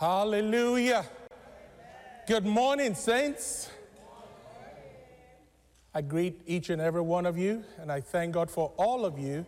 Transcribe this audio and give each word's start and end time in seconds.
Hallelujah. 0.00 1.04
Good 2.26 2.46
morning, 2.46 2.94
saints. 2.94 3.68
I 5.94 6.00
greet 6.00 6.40
each 6.46 6.70
and 6.70 6.80
every 6.80 7.02
one 7.02 7.26
of 7.26 7.36
you, 7.36 7.62
and 7.78 7.92
I 7.92 8.00
thank 8.00 8.32
God 8.32 8.50
for 8.50 8.72
all 8.78 9.04
of 9.04 9.18
you 9.18 9.44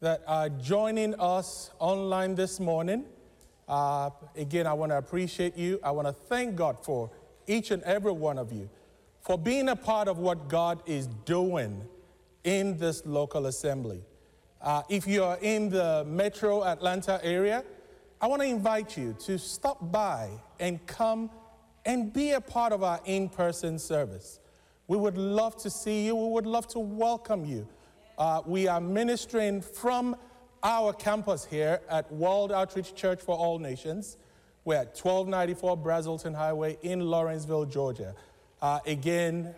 that 0.00 0.22
are 0.26 0.50
joining 0.50 1.14
us 1.14 1.70
online 1.78 2.34
this 2.34 2.60
morning. 2.60 3.06
Uh, 3.66 4.10
again, 4.36 4.66
I 4.66 4.74
want 4.74 4.92
to 4.92 4.98
appreciate 4.98 5.56
you. 5.56 5.80
I 5.82 5.90
want 5.92 6.06
to 6.06 6.12
thank 6.12 6.54
God 6.54 6.84
for 6.84 7.08
each 7.46 7.70
and 7.70 7.82
every 7.84 8.12
one 8.12 8.36
of 8.36 8.52
you 8.52 8.68
for 9.22 9.38
being 9.38 9.70
a 9.70 9.76
part 9.76 10.06
of 10.06 10.18
what 10.18 10.50
God 10.50 10.82
is 10.84 11.06
doing 11.24 11.82
in 12.44 12.76
this 12.76 13.06
local 13.06 13.46
assembly. 13.46 14.02
Uh, 14.60 14.82
if 14.90 15.06
you 15.06 15.24
are 15.24 15.38
in 15.40 15.70
the 15.70 16.04
metro 16.06 16.62
Atlanta 16.62 17.24
area, 17.24 17.64
I 18.20 18.26
want 18.26 18.42
to 18.42 18.48
invite 18.48 18.96
you 18.96 19.14
to 19.26 19.38
stop 19.38 19.92
by 19.92 20.30
and 20.58 20.84
come 20.86 21.30
and 21.84 22.12
be 22.12 22.32
a 22.32 22.40
part 22.40 22.72
of 22.72 22.82
our 22.82 23.00
in 23.04 23.28
person 23.28 23.78
service. 23.78 24.40
We 24.88 24.96
would 24.96 25.16
love 25.16 25.56
to 25.62 25.70
see 25.70 26.04
you, 26.06 26.16
we 26.16 26.28
would 26.32 26.46
love 26.46 26.66
to 26.68 26.80
welcome 26.80 27.44
you. 27.44 27.68
Uh, 28.16 28.42
we 28.44 28.66
are 28.66 28.80
ministering 28.80 29.60
from 29.60 30.16
our 30.64 30.92
campus 30.92 31.44
here 31.44 31.80
at 31.88 32.10
World 32.12 32.50
Outreach 32.50 32.92
Church 32.96 33.20
for 33.20 33.36
All 33.36 33.60
Nations. 33.60 34.16
We're 34.64 34.78
at 34.78 34.98
1294 35.00 35.78
Braselton 35.78 36.34
Highway 36.34 36.76
in 36.82 36.98
Lawrenceville, 36.98 37.66
Georgia. 37.66 38.16
Uh, 38.60 38.80
again, 38.84 39.54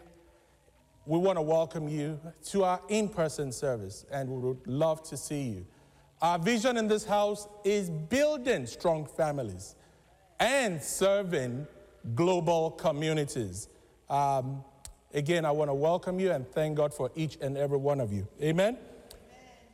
we 1.06 1.18
want 1.18 1.38
to 1.38 1.42
welcome 1.42 1.88
you 1.88 2.20
to 2.50 2.64
our 2.64 2.80
in 2.90 3.08
person 3.08 3.52
service 3.52 4.04
and 4.12 4.28
we 4.28 4.38
would 4.38 4.66
love 4.66 5.02
to 5.04 5.16
see 5.16 5.44
you. 5.44 5.66
Our 6.22 6.38
vision 6.38 6.76
in 6.76 6.86
this 6.86 7.04
house 7.06 7.48
is 7.64 7.88
building 7.88 8.66
strong 8.66 9.06
families 9.06 9.74
and 10.38 10.82
serving 10.82 11.66
global 12.14 12.72
communities. 12.72 13.68
Um, 14.10 14.62
again, 15.14 15.46
I 15.46 15.50
want 15.50 15.70
to 15.70 15.74
welcome 15.74 16.20
you 16.20 16.30
and 16.30 16.46
thank 16.46 16.76
God 16.76 16.92
for 16.92 17.10
each 17.14 17.38
and 17.40 17.56
every 17.56 17.78
one 17.78 18.00
of 18.00 18.12
you. 18.12 18.28
Amen? 18.42 18.74
Amen. 18.74 18.78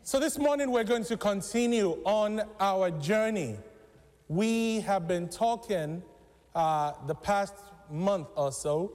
So, 0.05 0.21
this 0.21 0.39
morning 0.39 0.71
we're 0.71 0.85
going 0.85 1.05
to 1.05 1.17
continue 1.17 2.01
on 2.05 2.43
our 2.61 2.93
journey. 2.93 3.57
We 4.29 4.81
have 4.81 5.09
been 5.09 5.29
talking 5.29 6.01
uh, 6.55 6.93
the 7.09 7.15
past 7.17 7.55
month 7.91 8.29
or 8.37 8.53
so 8.53 8.93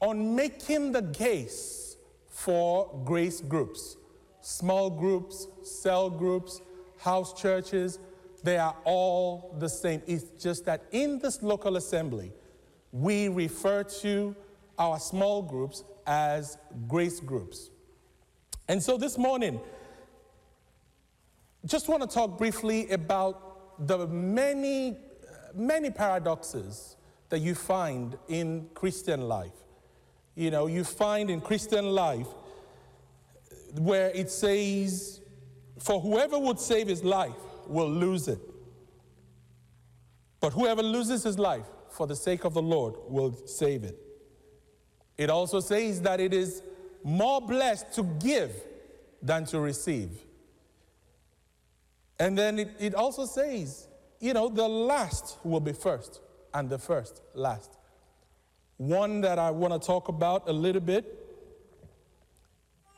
on 0.00 0.36
making 0.36 0.92
the 0.92 1.02
case 1.02 1.96
for 2.28 3.00
grace 3.06 3.40
groups, 3.40 3.96
small 4.42 4.90
groups, 4.90 5.46
cell 5.62 6.10
groups, 6.10 6.60
house 7.06 7.32
churches, 7.40 7.98
they 8.42 8.58
are 8.58 8.76
all 8.84 9.56
the 9.58 9.68
same. 9.68 10.02
It's 10.06 10.42
just 10.42 10.64
that 10.66 10.82
in 10.90 11.18
this 11.20 11.42
local 11.42 11.76
assembly, 11.76 12.32
we 12.92 13.28
refer 13.28 13.84
to 14.02 14.36
our 14.78 14.98
small 14.98 15.40
groups 15.40 15.84
as 16.06 16.58
grace 16.86 17.20
groups. 17.20 17.70
And 18.68 18.82
so 18.82 18.98
this 18.98 19.16
morning, 19.16 19.60
just 21.64 21.88
want 21.88 22.02
to 22.02 22.08
talk 22.08 22.36
briefly 22.36 22.90
about 22.90 23.86
the 23.86 24.06
many, 24.06 24.96
many 25.54 25.90
paradoxes 25.90 26.96
that 27.28 27.38
you 27.38 27.54
find 27.54 28.18
in 28.28 28.68
Christian 28.74 29.20
life. 29.28 29.58
You 30.34 30.50
know, 30.50 30.66
you 30.66 30.84
find 30.84 31.30
in 31.30 31.40
Christian 31.40 31.86
life 31.86 32.28
where 33.78 34.10
it 34.10 34.30
says, 34.30 35.20
for 35.78 36.00
whoever 36.00 36.38
would 36.38 36.58
save 36.58 36.88
his 36.88 37.04
life 37.04 37.34
will 37.66 37.90
lose 37.90 38.28
it. 38.28 38.38
But 40.40 40.52
whoever 40.52 40.82
loses 40.82 41.22
his 41.24 41.38
life 41.38 41.66
for 41.90 42.06
the 42.06 42.16
sake 42.16 42.44
of 42.44 42.54
the 42.54 42.62
Lord 42.62 42.94
will 43.08 43.34
save 43.46 43.84
it. 43.84 43.98
It 45.16 45.30
also 45.30 45.60
says 45.60 46.02
that 46.02 46.20
it 46.20 46.34
is 46.34 46.62
more 47.02 47.40
blessed 47.40 47.92
to 47.94 48.02
give 48.02 48.52
than 49.22 49.44
to 49.46 49.60
receive. 49.60 50.10
And 52.18 52.36
then 52.36 52.58
it, 52.58 52.70
it 52.78 52.94
also 52.94 53.26
says, 53.26 53.88
you 54.20 54.32
know, 54.32 54.48
the 54.48 54.68
last 54.68 55.38
will 55.44 55.60
be 55.60 55.72
first 55.72 56.20
and 56.54 56.68
the 56.68 56.78
first 56.78 57.22
last. 57.34 57.76
One 58.78 59.20
that 59.22 59.38
I 59.38 59.50
want 59.50 59.72
to 59.80 59.84
talk 59.84 60.08
about 60.08 60.48
a 60.48 60.52
little 60.52 60.80
bit 60.80 61.25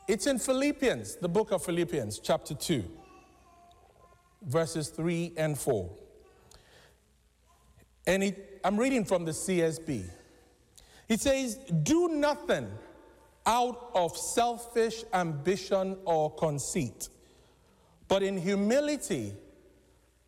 it's 0.09 0.25
in 0.25 0.39
Philippians, 0.39 1.17
the 1.17 1.29
book 1.29 1.51
of 1.51 1.63
Philippians, 1.63 2.17
chapter 2.17 2.55
2, 2.55 2.83
verses 4.41 4.89
3 4.89 5.33
and 5.37 5.55
4. 5.55 5.87
And 8.07 8.23
it, 8.23 8.59
I'm 8.63 8.75
reading 8.75 9.05
from 9.05 9.23
the 9.23 9.33
CSB. 9.33 10.09
It 11.07 11.21
says, 11.21 11.57
Do 11.83 12.07
nothing 12.07 12.71
out 13.45 13.91
of 13.93 14.17
selfish 14.17 15.03
ambition 15.13 15.95
or 16.05 16.33
conceit, 16.33 17.09
but 18.07 18.23
in 18.23 18.35
humility, 18.35 19.35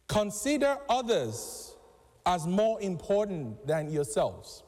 consider 0.08 0.78
others 0.90 1.74
as 2.28 2.46
more 2.46 2.80
important 2.81 3.66
than 3.66 3.92
yourselves. 3.92 4.62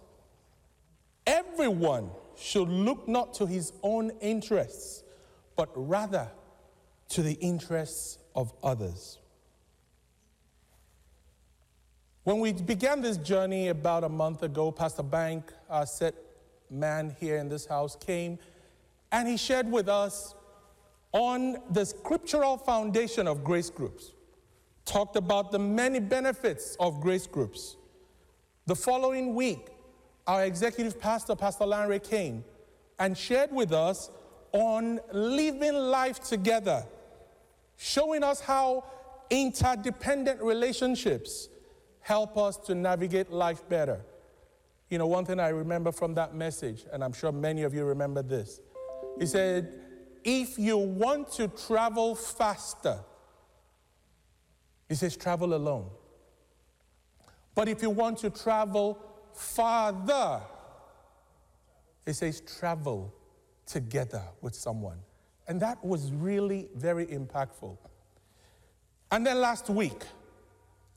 Everyone 1.27 2.09
should 2.35 2.67
look 2.67 3.07
not 3.07 3.35
to 3.35 3.45
his 3.45 3.73
own 3.83 4.09
interests 4.19 5.02
but 5.55 5.69
rather 5.75 6.29
to 7.09 7.21
the 7.21 7.33
interests 7.33 8.17
of 8.35 8.53
others. 8.63 9.19
When 12.23 12.39
we 12.39 12.53
began 12.53 13.01
this 13.01 13.17
journey 13.17 13.67
about 13.67 14.03
a 14.03 14.09
month 14.09 14.43
ago, 14.43 14.71
Pastor 14.71 15.03
Bank, 15.03 15.51
our 15.69 15.85
set 15.85 16.15
man 16.69 17.15
here 17.19 17.37
in 17.37 17.49
this 17.49 17.65
house, 17.65 17.95
came 17.95 18.39
and 19.11 19.27
he 19.27 19.37
shared 19.37 19.69
with 19.69 19.89
us 19.89 20.33
on 21.11 21.57
the 21.69 21.85
scriptural 21.85 22.57
foundation 22.57 23.27
of 23.27 23.43
grace 23.43 23.69
groups, 23.69 24.13
talked 24.85 25.15
about 25.15 25.51
the 25.51 25.59
many 25.59 25.99
benefits 25.99 26.75
of 26.79 26.99
grace 26.99 27.27
groups. 27.27 27.75
The 28.65 28.75
following 28.75 29.35
week, 29.35 29.67
our 30.25 30.45
executive 30.45 30.99
pastor, 30.99 31.35
Pastor 31.35 31.65
Larry, 31.65 31.99
came 31.99 32.43
and 32.97 33.17
shared 33.17 33.51
with 33.51 33.73
us 33.73 34.09
on 34.53 34.99
living 35.11 35.73
life 35.73 36.23
together, 36.23 36.85
showing 37.77 38.23
us 38.23 38.39
how 38.39 38.85
interdependent 39.29 40.41
relationships 40.41 41.49
help 42.01 42.37
us 42.37 42.57
to 42.57 42.75
navigate 42.75 43.31
life 43.31 43.67
better. 43.67 43.99
You 44.89 44.99
know, 44.99 45.07
one 45.07 45.25
thing 45.25 45.39
I 45.39 45.49
remember 45.49 45.91
from 45.91 46.13
that 46.15 46.35
message, 46.35 46.85
and 46.93 47.03
I'm 47.03 47.13
sure 47.13 47.31
many 47.31 47.63
of 47.63 47.73
you 47.73 47.83
remember 47.83 48.21
this, 48.21 48.61
he 49.19 49.25
said, 49.25 49.73
if 50.23 50.59
you 50.59 50.77
want 50.77 51.31
to 51.33 51.47
travel 51.47 52.15
faster, 52.15 52.99
he 54.87 54.95
says, 54.95 55.17
travel 55.17 55.55
alone. 55.55 55.89
But 57.55 57.67
if 57.67 57.81
you 57.81 57.89
want 57.89 58.19
to 58.19 58.29
travel 58.29 58.99
farther, 59.33 60.41
he 62.05 62.13
says, 62.13 62.41
travel 62.41 63.13
together 63.65 64.23
with 64.41 64.55
someone. 64.55 64.99
And 65.47 65.61
that 65.61 65.83
was 65.83 66.11
really 66.11 66.67
very 66.75 67.05
impactful. 67.07 67.77
And 69.11 69.25
then 69.25 69.39
last 69.39 69.69
week, 69.69 70.03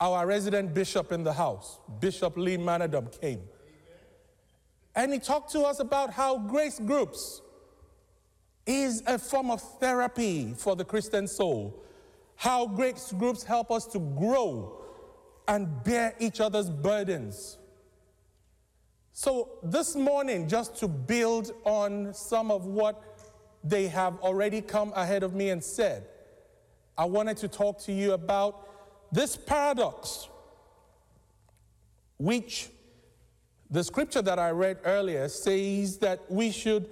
our 0.01 0.27
resident 0.27 0.75
bishop 0.75 1.13
in 1.13 1.25
the 1.25 1.33
house, 1.33 1.81
Bishop 2.01 2.37
Lee 2.37 2.57
Manadom, 2.57 3.21
came. 3.21 3.43
And 4.95 5.13
he 5.13 5.19
talked 5.19 5.53
to 5.53 5.61
us 5.63 5.81
about 5.81 6.11
how 6.11 6.39
grace 6.39 6.79
groups 6.79 7.43
is 8.67 9.03
a 9.07 9.19
form 9.19 9.51
of 9.51 9.61
therapy 9.79 10.53
for 10.57 10.75
the 10.77 10.85
Christian 10.85 11.27
soul. 11.29 11.83
How 12.37 12.67
grace 12.67 13.13
groups 13.13 13.43
help 13.43 13.71
us 13.71 13.87
to 13.89 13.99
grow 13.99 14.83
and 15.49 15.83
bear 15.85 16.15
each 16.19 16.41
other's 16.41 16.69
burdens. 16.69 17.59
So, 19.19 19.49
this 19.63 19.97
morning, 19.97 20.47
just 20.47 20.77
to 20.81 20.87
build 20.87 21.53
on 21.65 22.13
some 22.13 22.51
of 22.51 22.67
what 22.67 23.03
they 23.65 23.89
have 23.89 24.19
already 24.21 24.61
come 24.61 24.93
ahead 24.95 25.23
of 25.23 25.33
me 25.33 25.49
and 25.49 25.65
said, 25.65 26.07
I 26.99 27.07
wanted 27.07 27.39
to 27.39 27.49
talk 27.49 27.79
to 27.85 27.93
you 27.93 28.13
about 28.13 28.69
this 29.11 29.35
paradox, 29.35 30.29
which 32.19 32.69
the 33.71 33.83
scripture 33.83 34.21
that 34.21 34.39
I 34.39 34.51
read 34.51 34.81
earlier 34.85 35.31
says 35.31 35.97
that 36.01 36.31
we 36.31 36.51
should 36.51 36.87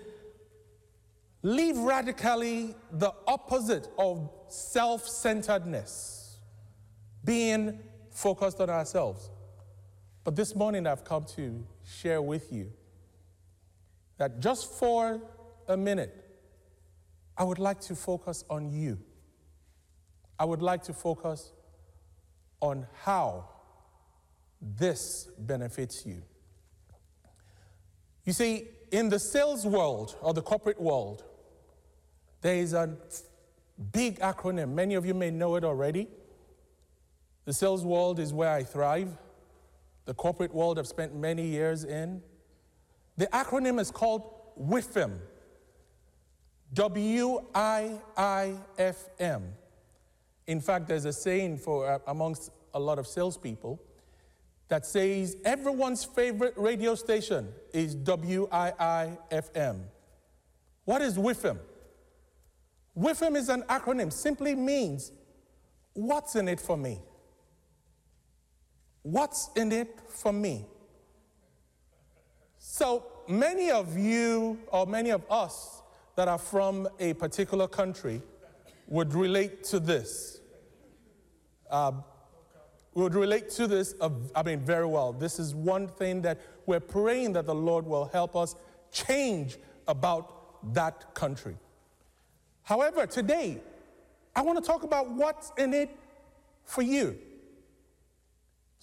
live 1.43 1.77
radically 1.77 2.75
the 2.91 3.13
opposite 3.27 3.87
of 3.99 4.31
self 4.49 5.07
centeredness, 5.07 6.39
being 7.23 7.81
focused 8.13 8.63
on 8.63 8.71
ourselves. 8.71 9.29
But 10.25 10.37
this 10.37 10.55
morning 10.57 10.87
I've 10.87 11.05
come 11.05 11.27
to 11.37 11.67
share 11.95 12.23
with 12.23 12.53
you 12.53 12.73
that 14.19 14.41
just 14.41 14.73
for 14.79 15.21
a 15.69 15.77
minute, 15.77 16.25
I 17.37 17.45
would 17.45 17.59
like 17.59 17.81
to 17.83 17.97
focus 17.97 18.45
on 18.49 18.71
you. 18.71 18.99
I 20.39 20.45
would 20.45 20.63
like 20.63 20.83
to 20.85 20.93
focus 20.93 21.53
on 22.61 22.87
how 23.03 23.49
this 24.61 25.29
benefits 25.39 26.05
you. 26.07 26.23
You 28.25 28.33
see, 28.33 28.69
in 28.91 29.09
the 29.09 29.19
sales 29.19 29.67
world 29.67 30.17
or 30.21 30.33
the 30.33 30.43
corporate 30.43 30.81
world, 30.81 31.25
there 32.41 32.57
is 32.57 32.73
a 32.73 32.97
big 33.93 34.21
acronym. 34.21 34.73
Many 34.73 34.95
of 34.95 35.05
you 35.05 35.15
may 35.15 35.31
know 35.31 35.57
it 35.57 35.65
already. 35.65 36.09
The 37.45 37.53
sales 37.53 37.85
world 37.85 38.19
is 38.19 38.33
where 38.33 38.51
I 38.51 38.63
thrive. 38.63 39.17
The 40.07 40.15
corporate 40.15 40.55
world 40.55 40.79
I've 40.79 40.87
spent 40.87 41.15
many 41.15 41.47
years 41.47 41.85
in. 41.85 42.23
The 43.17 43.27
acronym 43.29 43.81
is 43.81 43.91
called 43.91 44.31
WIFM. 44.61 45.19
W 46.75 47.45
I 47.55 48.01
I 48.17 48.57
F 48.79 49.09
M. 49.19 49.53
In 50.47 50.61
fact, 50.61 50.89
there's 50.89 51.05
a 51.05 51.13
saying 51.13 51.59
for 51.59 51.91
uh, 51.91 51.99
amongst 52.07 52.51
a 52.75 52.81
lot 52.81 52.99
of 52.99 53.07
salespeople 53.07 53.81
that 54.69 54.85
says 54.85 55.37
everyone's 55.45 56.05
favorite 56.05 56.55
radio 56.57 56.95
station 56.95 57.49
is 57.73 57.95
WIIFM. 57.95 59.81
What 60.85 61.01
is 61.01 61.17
WIFM? 61.17 61.59
WIFM 62.99 63.37
is 63.37 63.49
an 63.49 63.63
acronym, 63.63 64.13
simply 64.13 64.55
means 64.55 65.13
what's 65.93 66.35
in 66.37 66.49
it 66.49 66.61
for 66.61 66.77
me? 66.77 66.99
What's 69.05 69.51
in 69.55 69.71
it 69.71 70.01
for 70.09 70.33
me? 70.33 70.65
So 72.57 73.05
many 73.29 73.71
of 73.71 73.99
you, 73.99 74.59
or 74.69 74.87
many 74.87 75.11
of 75.11 75.23
us 75.31 75.83
that 76.17 76.27
are 76.27 76.39
from 76.39 76.89
a 76.99 77.13
particular 77.13 77.69
country, 77.69 78.23
would 78.89 79.13
relate 79.13 79.63
to 79.65 79.79
this. 79.79 80.41
Uh, 81.71 81.93
would 82.95 83.15
relate 83.15 83.51
to 83.51 83.67
this, 83.67 83.95
uh, 84.01 84.09
I 84.35 84.43
mean, 84.43 84.61
very 84.61 84.87
well. 84.87 85.13
This 85.13 85.39
is 85.39 85.55
one 85.55 85.87
thing 85.87 86.23
that 86.23 86.41
we're 86.65 86.81
praying 86.81 87.35
that 87.35 87.45
the 87.45 87.55
Lord 87.55 87.85
will 87.87 88.07
help 88.07 88.35
us 88.35 88.57
change 88.91 89.59
about 89.87 90.73
that 90.73 91.15
country. 91.15 91.59
However, 92.63 93.07
today, 93.07 93.61
I 94.35 94.41
want 94.41 94.59
to 94.59 94.65
talk 94.65 94.83
about 94.83 95.11
what's 95.11 95.53
in 95.59 95.75
it 95.75 95.91
for 96.65 96.81
you. 96.81 97.19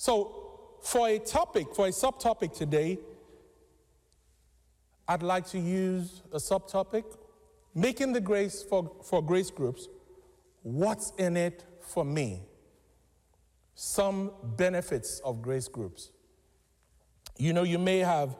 So, 0.05 0.79
for 0.81 1.07
a 1.09 1.19
topic, 1.19 1.75
for 1.75 1.85
a 1.85 1.91
subtopic 1.91 2.57
today, 2.57 2.97
I'd 5.07 5.21
like 5.21 5.45
to 5.49 5.59
use 5.59 6.23
a 6.31 6.37
subtopic 6.37 7.03
making 7.75 8.13
the 8.13 8.21
grace 8.21 8.63
for, 8.63 8.91
for 9.03 9.21
grace 9.21 9.51
groups. 9.51 9.87
What's 10.63 11.11
in 11.17 11.37
it 11.37 11.63
for 11.81 12.03
me? 12.03 12.41
some 13.83 14.31
benefits 14.43 15.19
of 15.21 15.41
grace 15.41 15.67
groups. 15.67 16.11
You 17.37 17.51
know, 17.53 17.63
you 17.63 17.79
may 17.79 17.97
have 17.99 18.37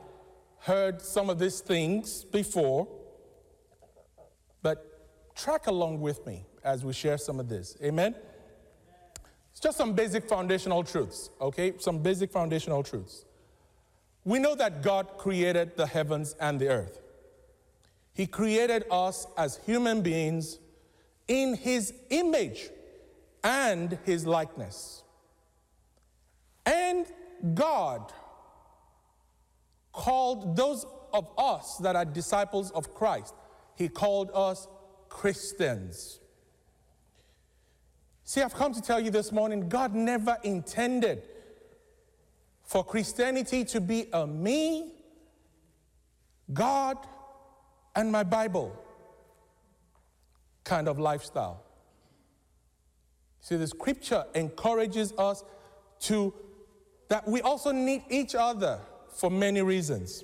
heard 0.60 1.02
some 1.02 1.32
of 1.32 1.40
these 1.40 1.62
things 1.62 2.24
before, 2.24 2.88
but 4.62 5.34
track 5.36 5.66
along 5.66 6.02
with 6.02 6.24
me 6.28 6.46
as 6.64 6.86
we 6.86 6.94
share 6.94 7.18
some 7.18 7.40
of 7.40 7.50
this. 7.50 7.76
Amen? 7.84 8.14
It's 9.52 9.60
just 9.60 9.78
some 9.78 9.94
basic 9.94 10.28
foundational 10.28 10.84
truths, 10.84 11.30
okay? 11.40 11.74
Some 11.78 12.00
basic 12.00 12.32
foundational 12.32 12.84
truths. 12.84 13.26
We 14.24 14.40
know 14.40 14.56
that 14.56 14.82
God 14.82 15.18
created 15.18 15.76
the 15.76 15.86
heavens 15.86 16.36
and 16.40 16.60
the 16.60 16.70
earth. 16.70 17.00
He 18.14 18.28
created 18.28 18.86
us 18.92 19.28
as 19.38 19.58
human 19.66 20.02
beings 20.02 20.60
in 21.28 21.56
His 21.56 21.94
image 22.10 22.70
and 23.44 23.98
His 24.06 24.26
likeness. 24.26 25.04
And 26.66 27.06
God 27.54 28.12
called 29.92 30.56
those 30.56 30.86
of 31.14 31.28
us 31.38 31.78
that 31.78 31.96
are 31.96 32.06
disciples 32.06 32.72
of 32.72 32.94
Christ, 32.94 33.34
He 33.76 33.90
called 33.90 34.32
us 34.34 34.68
Christians. 35.10 36.21
See, 38.24 38.42
I've 38.42 38.54
come 38.54 38.74
to 38.74 38.82
tell 38.82 39.00
you 39.00 39.12
this 39.12 39.32
morning 39.32 39.68
God 39.68 39.94
never 39.94 40.38
intended 40.44 41.24
for 42.64 42.84
Christianity 42.84 43.66
to 43.66 43.82
be 43.82 44.08
a 44.14 44.26
me, 44.26 44.94
God, 46.54 46.98
and 47.96 48.12
my 48.12 48.24
Bible 48.24 48.74
kind 50.64 50.88
of 50.88 51.00
lifestyle. 51.00 51.64
See, 53.42 53.58
the 53.58 53.68
scripture 53.68 54.24
encourages 54.36 55.14
us 55.18 55.44
to 56.02 56.34
that 57.10 57.28
we 57.28 57.42
also 57.42 57.74
need 57.74 58.04
each 58.10 58.36
other 58.36 58.80
for 59.10 59.30
many 59.30 59.62
reasons. 59.62 60.24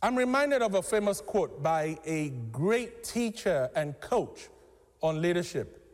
I'm 0.00 0.16
reminded 0.16 0.62
of 0.62 0.74
a 0.74 0.82
famous 0.82 1.20
quote 1.20 1.62
by 1.62 1.98
a 2.06 2.30
great 2.50 3.04
teacher 3.04 3.68
and 3.74 3.98
coach 4.00 4.48
on 5.04 5.20
leadership, 5.20 5.86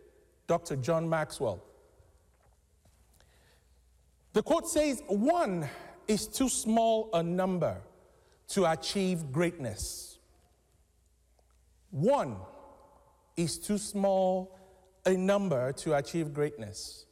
Dr. 0.47 0.77
John 0.77 1.09
Maxwell. 1.09 1.61
The 4.33 4.43
quote 4.43 4.69
says, 4.69 5.03
One 5.09 5.69
is 6.07 6.29
too 6.29 6.49
small 6.49 7.11
a 7.13 7.21
number 7.21 7.79
to 8.51 8.71
achieve 8.71 9.33
greatness. 9.33 10.21
One 11.91 12.37
is 13.37 13.59
too 13.59 13.79
small 13.79 14.57
a 15.05 15.15
number 15.15 15.73
to 15.73 15.97
achieve 15.97 16.33
greatness. 16.33 17.07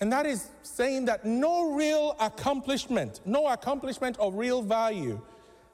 And 0.00 0.10
that 0.10 0.26
is 0.26 0.48
saying 0.62 1.04
that 1.04 1.24
no 1.24 1.72
real 1.72 2.16
accomplishment, 2.18 3.20
no 3.24 3.46
accomplishment 3.46 4.18
of 4.18 4.34
real 4.34 4.60
value 4.60 5.20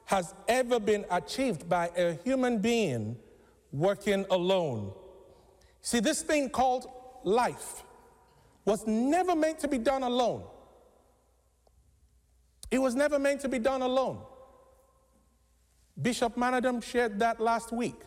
has 0.05 0.35
ever 0.47 0.79
been 0.79 1.05
achieved 1.09 1.67
by 1.67 1.89
a 1.97 2.13
human 2.23 2.59
being 2.59 3.17
working 3.71 4.25
alone. 4.29 4.93
See, 5.81 5.99
this 5.99 6.21
thing 6.21 6.49
called 6.49 6.89
life 7.23 7.83
was 8.65 8.85
never 8.85 9.35
meant 9.35 9.59
to 9.59 9.67
be 9.67 9.77
done 9.77 10.03
alone. 10.03 10.43
It 12.71 12.79
was 12.79 12.95
never 12.95 13.17
meant 13.17 13.41
to 13.41 13.49
be 13.49 13.59
done 13.59 13.81
alone. 13.81 14.19
Bishop 16.01 16.35
Manadom 16.35 16.81
shared 16.81 17.19
that 17.19 17.39
last 17.39 17.71
week. 17.71 17.99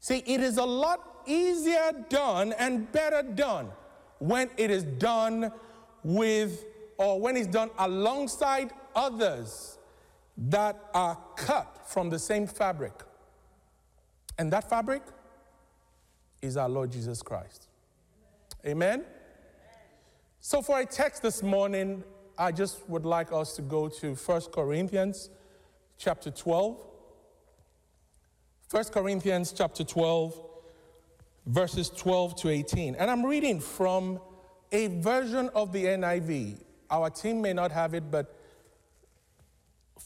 See, 0.00 0.22
it 0.26 0.40
is 0.40 0.58
a 0.58 0.64
lot 0.64 1.22
easier 1.26 1.92
done 2.08 2.52
and 2.58 2.90
better 2.92 3.22
done 3.22 3.70
when 4.18 4.50
it 4.56 4.70
is 4.70 4.82
done 4.82 5.50
with 6.02 6.64
or 6.98 7.20
when 7.20 7.36
it's 7.36 7.46
done 7.46 7.70
alongside 7.78 8.72
others 8.94 9.78
that 10.36 10.78
are 10.92 11.16
cut 11.36 11.88
from 11.88 12.10
the 12.10 12.18
same 12.18 12.46
fabric. 12.46 12.92
And 14.38 14.52
that 14.52 14.68
fabric 14.68 15.02
is 16.42 16.56
our 16.56 16.68
Lord 16.68 16.92
Jesus 16.92 17.22
Christ. 17.22 17.68
Amen? 18.66 19.04
So, 20.40 20.60
for 20.60 20.80
a 20.80 20.86
text 20.86 21.22
this 21.22 21.42
morning, 21.42 22.04
I 22.36 22.52
just 22.52 22.88
would 22.88 23.04
like 23.04 23.32
us 23.32 23.56
to 23.56 23.62
go 23.62 23.88
to 23.88 24.14
1 24.14 24.40
Corinthians 24.52 25.30
chapter 25.98 26.30
12. 26.30 26.78
1 28.70 28.84
Corinthians 28.86 29.52
chapter 29.52 29.84
12 29.84 30.40
verses 31.46 31.90
12 31.90 32.36
to 32.36 32.48
18. 32.48 32.94
And 32.96 33.10
I'm 33.10 33.24
reading 33.24 33.60
from 33.60 34.20
a 34.72 34.86
version 34.86 35.50
of 35.54 35.72
the 35.72 35.84
NIV. 35.84 36.58
Our 36.90 37.10
team 37.10 37.42
may 37.42 37.52
not 37.52 37.70
have 37.72 37.94
it, 37.94 38.10
but 38.10 38.34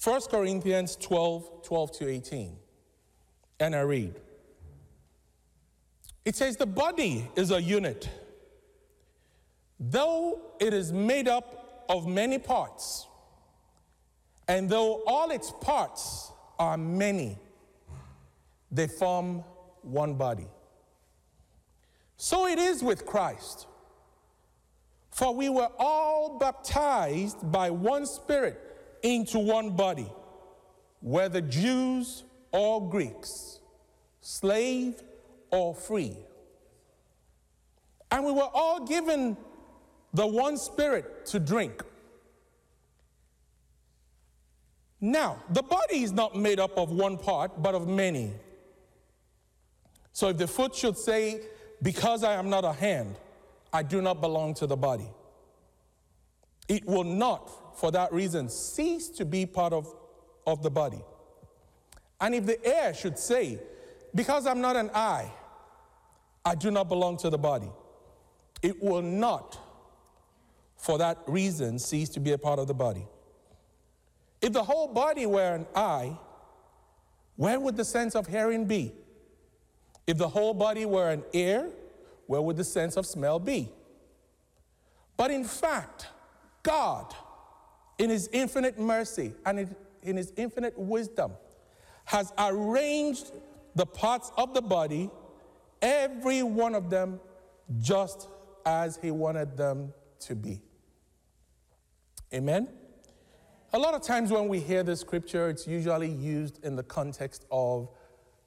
1 0.02 0.20
Corinthians 0.30 0.96
12, 0.96 1.62
12 1.62 1.92
to 1.98 2.08
18. 2.08 2.56
And 3.60 3.74
I 3.74 3.80
read. 3.80 4.14
It 6.24 6.36
says, 6.36 6.56
The 6.56 6.66
body 6.66 7.28
is 7.36 7.50
a 7.50 7.60
unit. 7.60 8.08
Though 9.80 10.40
it 10.60 10.74
is 10.74 10.92
made 10.92 11.28
up 11.28 11.84
of 11.88 12.06
many 12.06 12.38
parts, 12.38 13.06
and 14.46 14.68
though 14.68 15.02
all 15.06 15.30
its 15.30 15.52
parts 15.60 16.32
are 16.58 16.76
many, 16.76 17.38
they 18.70 18.88
form 18.88 19.44
one 19.82 20.14
body. 20.14 20.46
So 22.16 22.46
it 22.46 22.58
is 22.58 22.82
with 22.82 23.06
Christ. 23.06 23.66
For 25.10 25.34
we 25.34 25.48
were 25.48 25.70
all 25.78 26.38
baptized 26.38 27.50
by 27.50 27.70
one 27.70 28.06
Spirit 28.06 28.60
into 29.02 29.38
one 29.38 29.70
body, 29.70 30.10
whether 31.00 31.40
Jews 31.40 32.24
or 32.52 32.88
Greeks, 32.88 33.60
slave 34.20 35.02
or 35.50 35.74
free. 35.74 36.16
And 38.10 38.24
we 38.24 38.32
were 38.32 38.48
all 38.52 38.86
given 38.86 39.36
the 40.14 40.26
one 40.26 40.56
Spirit 40.56 41.26
to 41.26 41.38
drink. 41.38 41.82
Now, 45.00 45.42
the 45.50 45.62
body 45.62 46.02
is 46.02 46.12
not 46.12 46.34
made 46.34 46.58
up 46.58 46.76
of 46.76 46.90
one 46.90 47.18
part, 47.18 47.62
but 47.62 47.74
of 47.74 47.86
many. 47.86 48.32
So 50.12 50.28
if 50.28 50.38
the 50.38 50.48
foot 50.48 50.74
should 50.74 50.98
say, 50.98 51.42
because 51.82 52.24
I 52.24 52.32
am 52.34 52.50
not 52.50 52.64
a 52.64 52.72
hand, 52.72 53.14
I 53.72 53.82
do 53.82 54.00
not 54.02 54.20
belong 54.20 54.54
to 54.54 54.66
the 54.66 54.76
body. 54.76 55.08
It 56.66 56.84
will 56.86 57.04
not, 57.04 57.78
for 57.78 57.92
that 57.92 58.12
reason, 58.12 58.48
cease 58.48 59.08
to 59.10 59.24
be 59.24 59.46
part 59.46 59.72
of, 59.72 59.94
of 60.46 60.62
the 60.62 60.70
body. 60.70 61.00
And 62.20 62.34
if 62.34 62.46
the 62.46 62.64
heir 62.64 62.94
should 62.94 63.18
say, 63.18 63.58
Because 64.14 64.46
I'm 64.46 64.60
not 64.60 64.76
an 64.76 64.90
eye, 64.94 65.30
I 66.44 66.54
do 66.54 66.70
not 66.70 66.88
belong 66.88 67.16
to 67.18 67.30
the 67.30 67.38
body, 67.38 67.70
it 68.62 68.82
will 68.82 69.02
not, 69.02 69.58
for 70.76 70.98
that 70.98 71.18
reason, 71.26 71.78
cease 71.78 72.08
to 72.10 72.20
be 72.20 72.32
a 72.32 72.38
part 72.38 72.58
of 72.58 72.66
the 72.66 72.74
body. 72.74 73.06
If 74.40 74.52
the 74.52 74.62
whole 74.62 74.88
body 74.88 75.26
were 75.26 75.54
an 75.54 75.66
eye, 75.74 76.16
where 77.36 77.58
would 77.58 77.76
the 77.76 77.84
sense 77.84 78.14
of 78.14 78.26
hearing 78.26 78.66
be? 78.66 78.92
If 80.06 80.16
the 80.16 80.28
whole 80.28 80.54
body 80.54 80.86
were 80.86 81.10
an 81.10 81.22
ear, 81.32 81.70
where 82.26 82.40
would 82.40 82.56
the 82.56 82.64
sense 82.64 82.96
of 82.96 83.06
smell 83.06 83.38
be? 83.38 83.70
But 85.16 85.30
in 85.30 85.44
fact, 85.44 86.06
God, 86.62 87.14
in 87.98 88.10
His 88.10 88.28
infinite 88.32 88.78
mercy 88.78 89.34
and 89.44 89.74
in 90.02 90.16
His 90.16 90.32
infinite 90.36 90.78
wisdom, 90.78 91.32
has 92.08 92.32
arranged 92.38 93.32
the 93.74 93.84
parts 93.84 94.32
of 94.38 94.54
the 94.54 94.62
body, 94.62 95.10
every 95.82 96.42
one 96.42 96.74
of 96.74 96.88
them, 96.88 97.20
just 97.80 98.28
as 98.64 98.98
He 99.02 99.10
wanted 99.10 99.58
them 99.58 99.92
to 100.20 100.34
be. 100.34 100.62
Amen? 102.32 102.66
A 103.74 103.78
lot 103.78 103.92
of 103.92 104.00
times 104.00 104.30
when 104.30 104.48
we 104.48 104.58
hear 104.58 104.82
this 104.82 105.00
scripture, 105.00 105.50
it's 105.50 105.66
usually 105.66 106.08
used 106.08 106.64
in 106.64 106.76
the 106.76 106.82
context 106.82 107.44
of 107.50 107.90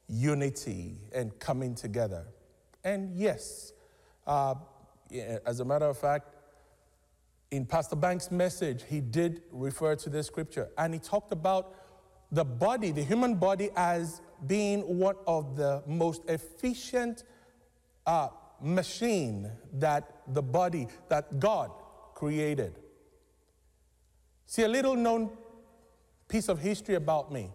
unity 0.07 0.95
and 1.13 1.37
coming 1.37 1.75
together. 1.75 2.25
And 2.83 3.15
yes, 3.15 3.73
uh, 4.25 4.55
as 5.45 5.59
a 5.59 5.65
matter 5.65 5.85
of 5.85 5.99
fact, 5.99 6.33
in 7.51 7.67
Pastor 7.67 7.95
Banks' 7.95 8.31
message, 8.31 8.85
he 8.89 9.01
did 9.01 9.43
refer 9.51 9.95
to 9.97 10.09
this 10.09 10.25
scripture 10.25 10.69
and 10.79 10.95
he 10.95 10.99
talked 10.99 11.31
about 11.31 11.75
the 12.31 12.45
body, 12.45 12.91
the 12.91 13.03
human 13.03 13.35
body, 13.35 13.69
as 13.75 14.21
being 14.47 14.81
one 14.97 15.15
of 15.27 15.55
the 15.55 15.83
most 15.85 16.21
efficient 16.27 17.23
uh, 18.05 18.29
machine 18.61 19.51
that 19.73 20.21
the 20.27 20.41
body, 20.41 20.87
that 21.09 21.39
God 21.39 21.71
created. 22.15 22.79
See, 24.45 24.63
a 24.63 24.67
little 24.67 24.95
known 24.95 25.31
piece 26.27 26.47
of 26.47 26.59
history 26.59 26.95
about 26.95 27.31
me. 27.31 27.51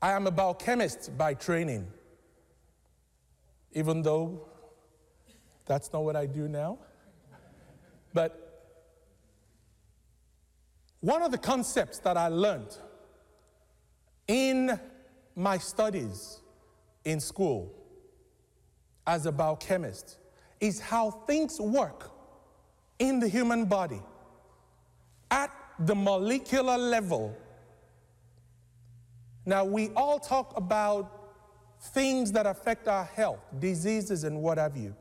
I 0.00 0.12
am 0.12 0.26
a 0.26 0.30
biochemist 0.30 1.16
by 1.18 1.34
training, 1.34 1.88
even 3.72 4.02
though 4.02 4.48
that's 5.66 5.92
not 5.92 6.04
what 6.04 6.16
I 6.16 6.26
do 6.26 6.48
now. 6.48 6.78
But 8.14 8.47
one 11.00 11.22
of 11.22 11.30
the 11.30 11.38
concepts 11.38 11.98
that 12.00 12.16
I 12.16 12.28
learned 12.28 12.76
in 14.26 14.78
my 15.34 15.58
studies 15.58 16.40
in 17.04 17.20
school 17.20 17.72
as 19.06 19.26
a 19.26 19.32
biochemist 19.32 20.18
is 20.60 20.80
how 20.80 21.10
things 21.10 21.60
work 21.60 22.10
in 22.98 23.20
the 23.20 23.28
human 23.28 23.64
body 23.64 24.02
at 25.30 25.50
the 25.78 25.94
molecular 25.94 26.76
level. 26.76 27.36
Now, 29.46 29.64
we 29.64 29.90
all 29.96 30.18
talk 30.18 30.56
about 30.56 31.14
things 31.80 32.32
that 32.32 32.44
affect 32.44 32.88
our 32.88 33.04
health, 33.04 33.40
diseases, 33.58 34.24
and 34.24 34.42
what 34.42 34.58
have 34.58 34.76
you. 34.76 34.94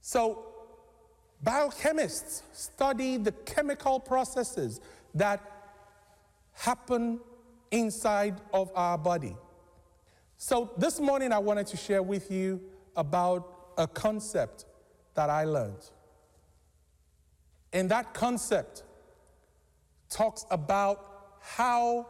So, 0.00 0.47
biochemists 1.44 2.42
study 2.52 3.16
the 3.16 3.32
chemical 3.32 4.00
processes 4.00 4.80
that 5.14 5.40
happen 6.52 7.20
inside 7.70 8.40
of 8.52 8.70
our 8.74 8.98
body. 8.98 9.36
So, 10.36 10.72
this 10.78 11.00
morning 11.00 11.32
I 11.32 11.38
wanted 11.38 11.66
to 11.68 11.76
share 11.76 12.02
with 12.02 12.30
you 12.30 12.60
about 12.96 13.72
a 13.76 13.86
concept 13.86 14.66
that 15.14 15.30
I 15.30 15.44
learned. 15.44 15.90
And 17.72 17.90
that 17.90 18.14
concept 18.14 18.84
talks 20.08 20.44
about 20.50 21.36
how 21.40 22.06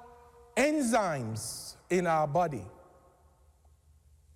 enzymes 0.57 1.77
in 1.91 2.07
our 2.07 2.27
body 2.27 2.65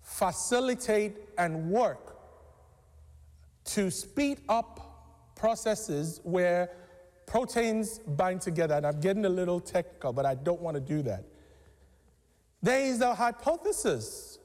facilitate 0.01 1.17
and 1.37 1.69
work 1.69 2.12
to 3.65 3.89
speed 3.91 4.41
up 4.49 5.33
processes 5.35 6.19
where 6.23 6.69
proteins 7.25 7.99
bind 7.99 8.41
together. 8.41 8.75
And 8.75 8.85
I'm 8.85 8.99
getting 8.99 9.25
a 9.25 9.29
little 9.29 9.59
technical, 9.59 10.13
but 10.13 10.25
I 10.25 10.35
don't 10.35 10.61
want 10.61 10.75
to 10.75 10.81
do 10.81 11.01
that. 11.03 11.25
There 12.61 12.79
is 12.79 13.01
a 13.01 13.13
hypothesis 13.13 14.39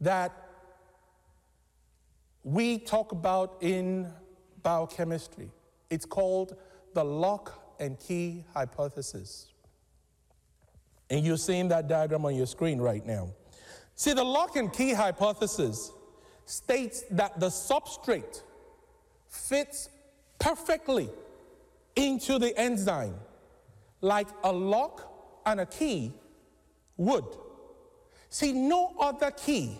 that 0.00 0.32
we 2.42 2.78
talk 2.78 3.12
about 3.12 3.58
in 3.60 4.12
biochemistry 4.62 5.50
it's 5.90 6.04
called 6.04 6.56
the 6.94 7.04
lock 7.04 7.76
and 7.78 7.98
key 7.98 8.44
hypothesis. 8.54 9.52
And 11.10 11.24
you're 11.24 11.36
seeing 11.36 11.68
that 11.68 11.88
diagram 11.88 12.24
on 12.24 12.34
your 12.34 12.46
screen 12.46 12.80
right 12.80 13.04
now. 13.04 13.30
See, 13.94 14.12
the 14.12 14.24
lock 14.24 14.56
and 14.56 14.72
key 14.72 14.92
hypothesis 14.92 15.92
states 16.46 17.04
that 17.10 17.38
the 17.38 17.48
substrate 17.48 18.42
fits 19.28 19.90
perfectly 20.38 21.10
into 21.96 22.38
the 22.38 22.58
enzyme 22.58 23.14
like 24.00 24.28
a 24.44 24.52
lock 24.52 25.42
and 25.44 25.60
a 25.60 25.66
key 25.66 26.12
would. 26.96 27.24
See, 28.30 28.52
no 28.52 28.94
other 28.98 29.30
key 29.30 29.78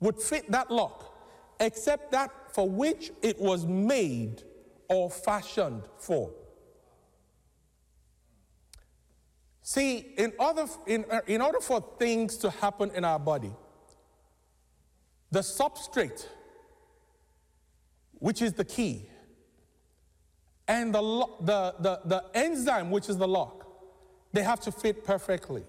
would 0.00 0.20
fit 0.20 0.50
that 0.50 0.70
lock 0.70 1.14
except 1.60 2.12
that 2.12 2.30
for 2.52 2.68
which 2.68 3.10
it 3.22 3.40
was 3.40 3.66
made 3.66 4.42
or 4.88 5.10
fashioned 5.10 5.82
for. 5.98 6.30
See, 9.62 10.14
in 10.16 10.32
order, 10.38 10.66
in, 10.86 11.04
in 11.26 11.42
order 11.42 11.60
for 11.60 11.84
things 11.98 12.36
to 12.38 12.50
happen 12.50 12.92
in 12.92 13.04
our 13.04 13.18
body, 13.18 13.52
the 15.36 15.42
substrate, 15.42 16.24
which 18.20 18.40
is 18.40 18.54
the 18.54 18.64
key, 18.64 19.04
and 20.66 20.94
the, 20.94 21.26
the, 21.42 21.74
the, 21.78 22.00
the 22.06 22.24
enzyme, 22.32 22.90
which 22.90 23.10
is 23.10 23.18
the 23.18 23.28
lock, 23.28 23.66
they 24.32 24.42
have 24.42 24.60
to 24.60 24.72
fit 24.72 25.04
perfectly. 25.04 25.62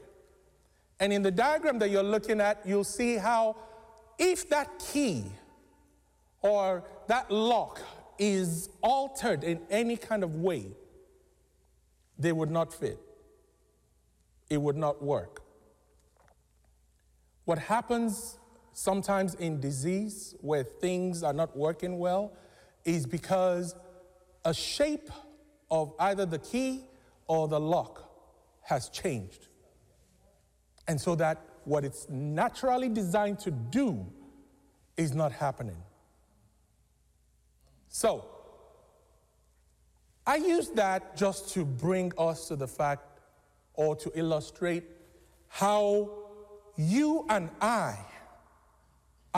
And 1.02 1.12
in 1.12 1.22
the 1.22 1.32
diagram 1.32 1.80
that 1.80 1.90
you're 1.90 2.02
looking 2.02 2.40
at, 2.40 2.62
you'll 2.66 2.86
see 2.86 3.18
how 3.18 3.58
if 4.18 4.50
that 4.52 4.70
key 4.80 5.26
or 6.42 6.86
that 7.08 7.30
lock 7.30 7.82
is 8.18 8.70
altered 8.82 9.44
in 9.44 9.60
any 9.70 9.98
kind 9.98 10.24
of 10.24 10.36
way, 10.36 10.68
they 12.18 12.32
would 12.32 12.50
not 12.50 12.74
fit. 12.74 13.00
It 14.50 14.62
would 14.62 14.78
not 14.78 15.04
work. 15.04 15.42
What 17.44 17.60
happens 17.60 18.38
sometimes 18.77 19.34
in 19.34 19.60
disease 19.60 20.36
where 20.41 20.63
things 20.63 21.24
are 21.24 21.34
not 21.34 21.57
working 21.57 21.98
well 21.98 22.31
is 22.86 23.07
because 23.07 23.74
a 24.46 24.53
shape 24.53 25.10
of 25.72 25.96
either 26.00 26.27
the 26.27 26.38
key 26.38 26.84
or 27.25 27.48
the 27.48 27.60
lock 27.60 28.07
has 28.62 28.89
changed. 28.89 29.48
And 30.88 31.01
so 31.01 31.15
that 31.15 31.41
what 31.63 31.86
it's 31.86 32.07
naturally 32.07 32.88
designed 32.88 33.39
to 33.39 33.50
do 33.51 34.05
is 34.96 35.15
not 35.15 35.31
happening. 35.31 35.81
So, 37.89 38.25
I 40.27 40.36
use 40.36 40.69
that 40.75 41.17
just 41.17 41.50
to 41.55 41.65
bring 41.65 42.12
us 42.15 42.48
to 42.50 42.55
the 42.55 42.67
fact 42.67 43.22
or 43.74 43.96
to 43.96 44.12
illustrate 44.13 44.84
how 45.48 46.12
you 46.77 47.25
and 47.27 47.50
I 47.60 47.98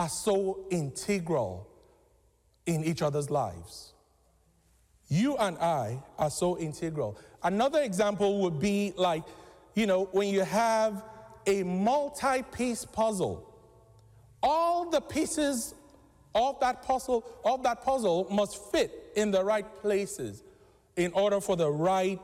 are 0.00 0.08
so 0.08 0.64
integral 0.70 1.68
in 2.64 2.82
each 2.82 3.02
other's 3.02 3.28
lives. 3.28 3.92
You 5.08 5.36
and 5.36 5.58
I 5.58 6.02
are 6.18 6.30
so 6.30 6.56
integral. 6.56 7.18
Another 7.42 7.82
example 7.82 8.40
would 8.40 8.58
be 8.58 8.94
like, 8.96 9.24
you 9.74 9.86
know, 9.86 10.08
when 10.12 10.28
you 10.28 10.40
have 10.40 11.04
a 11.46 11.64
multi 11.64 12.40
piece 12.50 12.86
puzzle, 12.86 13.46
all 14.42 14.88
the 14.88 15.02
pieces 15.02 15.74
of 16.34 16.58
that 16.60 16.82
puzzle, 16.82 17.22
of 17.44 17.62
that 17.64 17.82
puzzle 17.82 18.26
must 18.30 18.72
fit 18.72 19.12
in 19.16 19.30
the 19.30 19.44
right 19.44 19.66
places 19.82 20.42
in 20.96 21.12
order 21.12 21.42
for 21.42 21.56
the 21.56 21.70
right, 21.70 22.18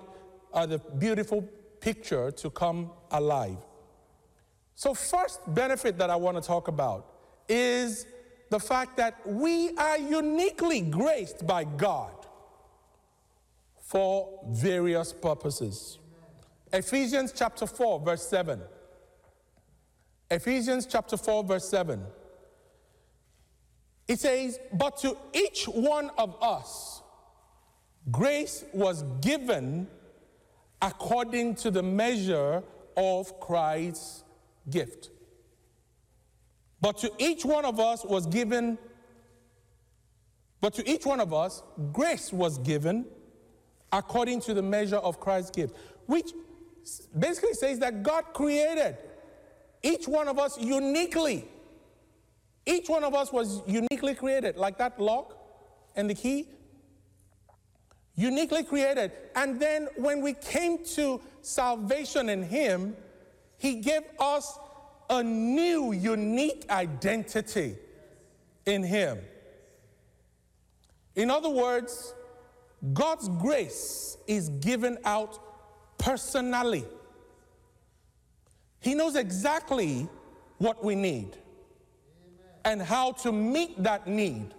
uh, 0.55 0.65
the 0.65 0.79
beautiful 0.79 1.43
picture 1.81 2.31
to 2.31 2.49
come 2.49 2.91
alive. 3.11 3.59
So, 4.77 4.95
first 4.95 5.41
benefit 5.55 5.99
that 5.99 6.09
I 6.09 6.17
want 6.17 6.39
to 6.39 6.43
talk 6.43 6.69
about 6.69 7.16
is 7.49 8.07
the 8.51 8.61
fact 8.61 8.97
that 8.97 9.15
we 9.27 9.77
are 9.77 9.99
uniquely 9.99 10.81
graced 10.81 11.47
by 11.47 11.65
God 11.65 12.13
for 13.81 14.41
various 14.49 15.13
purposes. 15.13 15.99
Ephesians 16.73 17.33
chapter 17.35 17.67
4, 17.67 18.01
verse 18.01 18.29
7. 18.29 18.61
Ephesians 20.31 20.87
chapter 20.87 21.17
4, 21.17 21.45
verse 21.45 21.69
7. 21.69 22.03
It 24.09 24.21
says, 24.21 24.59
But 24.73 24.99
to 24.99 25.17
each 25.33 25.67
one 25.67 26.11
of 26.19 26.37
us, 26.43 27.03
grace 28.11 28.65
was 28.73 29.05
given 29.21 29.89
according 30.83 31.55
to 31.57 31.71
the 31.71 31.83
measure 31.83 32.63
of 32.97 33.41
Christ's 33.41 34.25
gift. 34.71 35.11
But 36.81 36.99
to 36.99 37.11
each 37.19 37.45
one 37.45 37.65
of 37.65 37.81
us 37.81 38.05
was 38.05 38.27
given, 38.27 38.79
but 40.61 40.75
to 40.75 40.89
each 40.89 41.07
one 41.07 41.21
of 41.21 41.33
us, 41.33 41.63
grace 41.93 42.33
was 42.33 42.59
given 42.59 43.07
according 43.93 44.41
to 44.43 44.55
the 44.55 44.63
measure 44.63 44.97
of 44.97 45.21
Christ's 45.21 45.51
gift, 45.51 45.75
which 46.07 46.33
basically 47.19 47.55
says 47.55 47.79
that 47.81 48.03
God 48.03 48.25
created 48.35 48.97
each 49.83 50.07
one 50.07 50.29
of 50.29 50.39
us 50.39 50.59
uniquely. 50.59 51.47
Each 52.65 52.89
one 52.89 53.05
of 53.05 53.15
us 53.15 53.33
was 53.33 53.63
uniquely 53.67 54.15
created, 54.15 54.57
like 54.57 54.79
that 54.79 54.99
lock 55.01 55.37
and 55.95 56.11
the 56.11 56.15
key. 56.15 56.49
Uniquely 58.17 58.65
created. 58.65 59.13
And 59.35 59.61
then 59.61 59.89
when 59.97 60.21
we 60.23 60.33
came 60.35 60.85
to 60.87 61.21
salvation 61.43 62.29
in 62.29 62.43
Him, 62.43 62.97
He 63.59 63.77
gave 63.77 64.03
us 64.19 64.59
a 65.09 65.23
new, 65.23 65.93
unique 65.93 66.67
identity 66.71 67.77
in 68.65 68.83
Him. 68.83 69.19
In 71.15 71.31
other 71.31 71.49
words, 71.49 72.15
God's 72.93 73.29
grace 73.29 74.19
is 74.27 74.49
given 74.49 74.99
out 75.05 75.39
personally. 75.99 76.85
He 78.81 78.95
knows 78.95 79.17
exactly 79.17 80.09
what 80.59 80.85
we 80.85 80.95
need 80.95 81.37
and 82.65 82.83
how 82.83 83.13
to 83.13 83.33
meet 83.33 83.83
that 83.83 84.07
need, 84.07 84.55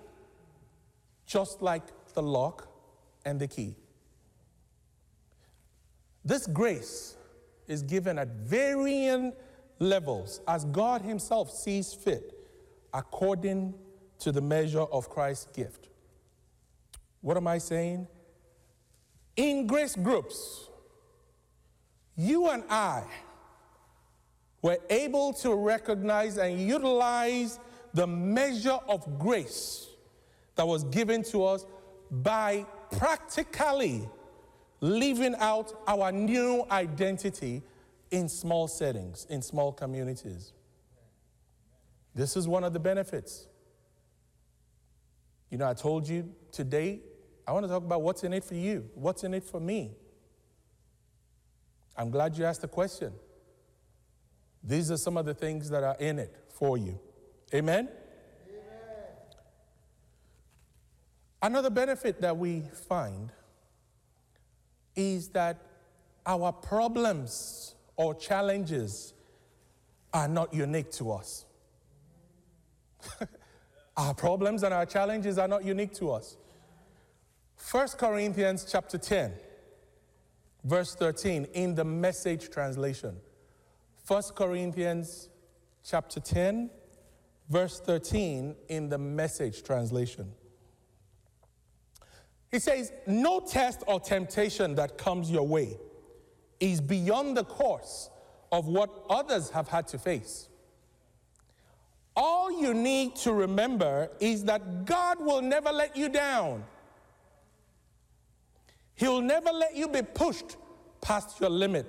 just 1.25 1.62
like 1.62 1.84
the 2.13 2.24
lock 2.24 2.68
and 3.25 3.39
the 3.39 3.48
key. 3.48 3.75
This 6.25 6.48
grace 6.48 7.16
is 7.68 7.84
given 7.84 8.18
at 8.18 8.30
varying 8.30 9.34
levels 9.79 10.41
as 10.48 10.65
God 10.65 11.01
Himself 11.01 11.51
sees 11.51 11.93
fit, 11.93 12.34
according 12.93 13.74
to 14.19 14.31
the 14.31 14.41
measure 14.41 14.81
of 14.81 15.10
Christ's 15.10 15.48
gift. 15.53 15.89
What 17.22 17.38
am 17.38 17.48
I 17.48 17.57
saying? 17.57 18.07
In 19.35 19.68
grace 19.68 19.96
groups, 19.96 20.70
you 22.16 22.50
and 22.50 22.63
I 22.70 23.03
were 24.61 24.79
able 24.90 25.33
to 25.33 25.53
recognize 25.53 26.37
and 26.37 26.59
utilize 26.59 27.59
the 27.94 28.07
measure 28.07 28.79
of 28.87 29.20
grace 29.20 29.87
that 30.55 30.68
was 30.68 30.83
given 30.85 31.24
to 31.24 31.46
us 31.46 31.66
by 32.09 32.66
practically 32.98 34.07
living 34.81 35.35
out 35.40 35.74
our 35.87 36.11
new 36.11 36.66
identity 36.72 37.61
in 38.11 38.29
small 38.29 38.67
settings, 38.67 39.25
in 39.29 39.41
small 39.41 39.72
communities. 39.72 40.53
This 42.15 42.35
is 42.35 42.48
one 42.48 42.63
of 42.63 42.74
the 42.74 42.79
benefits. 42.79 43.48
You 45.50 45.57
know, 45.57 45.70
I 45.70 45.74
told 45.74 46.07
you 46.07 46.33
today, 46.51 47.00
I 47.48 47.51
want 47.51 47.65
to 47.65 47.70
talk 47.70 47.83
about 47.83 48.01
what's 48.01 48.24
in 48.24 48.33
it 48.33 48.43
for 48.43 48.55
you, 48.55 48.89
what's 48.96 49.24
in 49.24 49.33
it 49.33 49.43
for 49.43 49.59
me. 49.59 49.91
I'm 51.96 52.09
glad 52.09 52.37
you 52.37 52.46
asked 52.46 52.61
the 52.61 52.67
question. 52.67 53.13
These 54.63 54.91
are 54.91 54.98
some 54.98 55.17
of 55.17 55.25
the 55.25 55.33
things 55.33 55.70
that 55.70 55.83
are 55.83 55.96
in 56.00 56.20
it 56.20 56.35
for 56.50 56.77
you. 56.77 57.00
Amen? 57.53 57.87
Amen? 57.87 57.89
Another 61.41 61.70
benefit 61.70 62.22
that 62.22 62.37
we 62.37 62.63
find 62.87 63.31
is 64.96 65.29
that 65.29 65.61
our 66.25 66.51
problems 66.51 67.75
or 67.98 68.14
challenges 68.14 69.14
are 70.14 70.27
not 70.27 70.53
unique 70.53 70.92
to 70.92 71.12
us. 71.12 71.46
our 73.98 74.14
problems 74.14 74.64
and 74.64 74.74
our 74.74 74.86
challenges 74.86 75.38
are 75.38 75.48
not 75.48 75.66
unique 75.66 75.94
to 75.96 76.12
us. 76.12 76.38
1 77.72 77.88
Corinthians 77.98 78.68
chapter 78.72 78.98
10, 78.98 79.33
verse 80.64 80.96
13, 80.96 81.46
in 81.53 81.75
the 81.75 81.83
message 81.83 82.50
translation. 82.50 83.18
1 84.07 84.24
Corinthians 84.36 85.29
chapter 85.83 86.20
10, 86.20 86.70
verse 87.50 87.79
13, 87.79 88.55
in 88.70 88.90
the 88.90 88.98
message 88.98 89.64
translation. 89.64 90.31
He 92.51 92.60
says, 92.60 92.94
No 93.07 93.40
test 93.40 93.83
or 93.88 94.00
temptation 94.00 94.75
that 94.75 94.98
comes 94.98 95.31
your 95.31 95.46
way 95.48 95.77
is 96.59 96.81
beyond 96.81 97.37
the 97.37 97.43
course 97.43 98.09
of 98.51 98.67
what 98.67 98.89
others 99.09 99.50
have 99.50 99.67
had 99.67 99.87
to 99.89 99.98
face. 99.98 100.48
All 102.15 102.61
you 102.61 102.74
need 102.74 103.15
to 103.17 103.33
remember 103.33 104.09
is 104.20 104.43
that 104.46 104.85
God 104.85 105.20
will 105.20 105.41
never 105.41 105.72
let 105.72 105.96
you 105.96 106.09
down. 106.09 106.63
He'll 108.96 109.22
never 109.22 109.51
let 109.51 109.75
you 109.75 109.87
be 109.87 110.01
pushed 110.01 110.57
past 111.00 111.39
your 111.39 111.51
limit. 111.51 111.85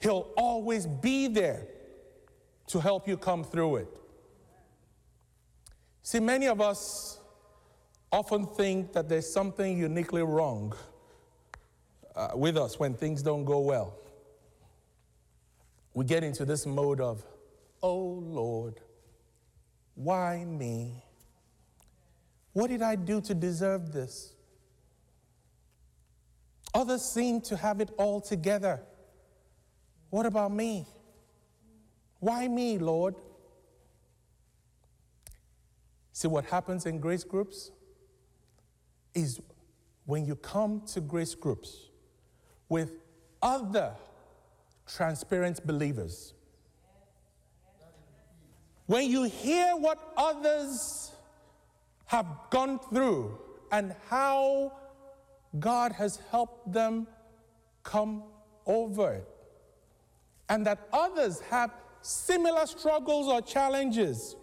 He'll 0.00 0.30
always 0.36 0.86
be 0.86 1.26
there 1.28 1.66
to 2.66 2.80
help 2.80 3.08
you 3.08 3.16
come 3.16 3.42
through 3.42 3.76
it. 3.76 3.88
See, 6.02 6.20
many 6.20 6.46
of 6.46 6.60
us 6.60 7.18
often 8.12 8.46
think 8.46 8.92
that 8.92 9.08
there's 9.08 9.30
something 9.30 9.78
uniquely 9.78 10.22
wrong 10.22 10.74
uh, 12.18 12.30
with 12.34 12.56
us 12.56 12.80
when 12.80 12.94
things 12.94 13.22
don't 13.22 13.44
go 13.44 13.60
well. 13.60 13.94
We 15.94 16.04
get 16.04 16.24
into 16.24 16.44
this 16.44 16.66
mode 16.66 17.00
of, 17.00 17.24
oh 17.82 17.96
Lord, 17.96 18.80
why 19.94 20.44
me? 20.44 21.04
What 22.52 22.70
did 22.70 22.82
I 22.82 22.96
do 22.96 23.20
to 23.20 23.34
deserve 23.34 23.92
this? 23.92 24.34
Others 26.74 27.02
seem 27.02 27.40
to 27.42 27.56
have 27.56 27.80
it 27.80 27.90
all 27.96 28.20
together. 28.20 28.82
What 30.10 30.26
about 30.26 30.52
me? 30.52 30.86
Why 32.18 32.48
me, 32.48 32.78
Lord? 32.78 33.14
See, 36.12 36.26
what 36.26 36.46
happens 36.46 36.84
in 36.84 36.98
grace 36.98 37.22
groups 37.22 37.70
is 39.14 39.40
when 40.04 40.26
you 40.26 40.34
come 40.34 40.82
to 40.92 41.00
grace 41.00 41.34
groups, 41.34 41.87
with 42.68 42.92
other 43.42 43.92
transparent 44.86 45.66
believers. 45.66 46.34
When 48.86 49.10
you 49.10 49.24
hear 49.24 49.76
what 49.76 49.98
others 50.16 51.12
have 52.06 52.26
gone 52.50 52.78
through 52.78 53.38
and 53.70 53.94
how 54.08 54.72
God 55.58 55.92
has 55.92 56.20
helped 56.30 56.72
them 56.72 57.06
come 57.82 58.22
over 58.66 59.12
it, 59.12 59.28
and 60.48 60.66
that 60.66 60.88
others 60.92 61.40
have 61.50 61.70
similar 62.00 62.66
struggles 62.66 63.28
or 63.28 63.42
challenges, 63.42 64.36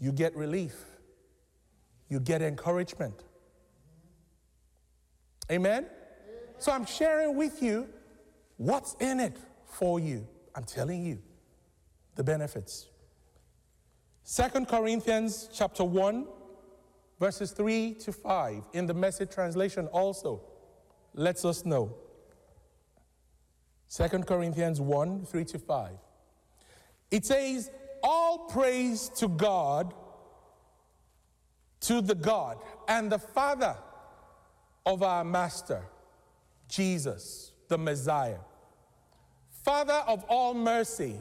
you 0.00 0.12
get 0.12 0.34
relief, 0.34 0.74
you 2.08 2.20
get 2.20 2.40
encouragement. 2.40 3.24
Amen? 5.50 5.86
So 6.58 6.72
I'm 6.72 6.86
sharing 6.86 7.36
with 7.36 7.62
you 7.62 7.88
what's 8.56 8.94
in 9.00 9.20
it 9.20 9.36
for 9.66 10.00
you. 10.00 10.26
I'm 10.54 10.64
telling 10.64 11.04
you 11.04 11.18
the 12.16 12.24
benefits. 12.24 12.88
Second 14.24 14.68
Corinthians 14.68 15.48
chapter 15.52 15.84
1 15.84 16.26
verses 17.20 17.52
3 17.52 17.94
to 17.94 18.12
5 18.12 18.64
in 18.72 18.86
the 18.86 18.94
message 18.94 19.30
translation 19.30 19.86
also 19.88 20.42
lets 21.14 21.44
us 21.44 21.64
know. 21.64 21.94
Second 23.86 24.26
Corinthians 24.26 24.80
1 24.80 25.26
3 25.26 25.44
to 25.44 25.58
5. 25.58 25.90
It 27.10 27.24
says, 27.24 27.70
All 28.02 28.48
praise 28.50 29.08
to 29.16 29.28
God, 29.28 29.94
to 31.80 32.00
the 32.00 32.14
God 32.14 32.58
and 32.86 33.10
the 33.10 33.18
Father 33.18 33.76
of 34.84 35.02
our 35.02 35.24
Master 35.24 35.82
Jesus, 36.68 37.52
the 37.68 37.78
Messiah. 37.78 38.38
Father 39.50 40.02
of 40.06 40.24
all 40.24 40.54
mercy, 40.54 41.16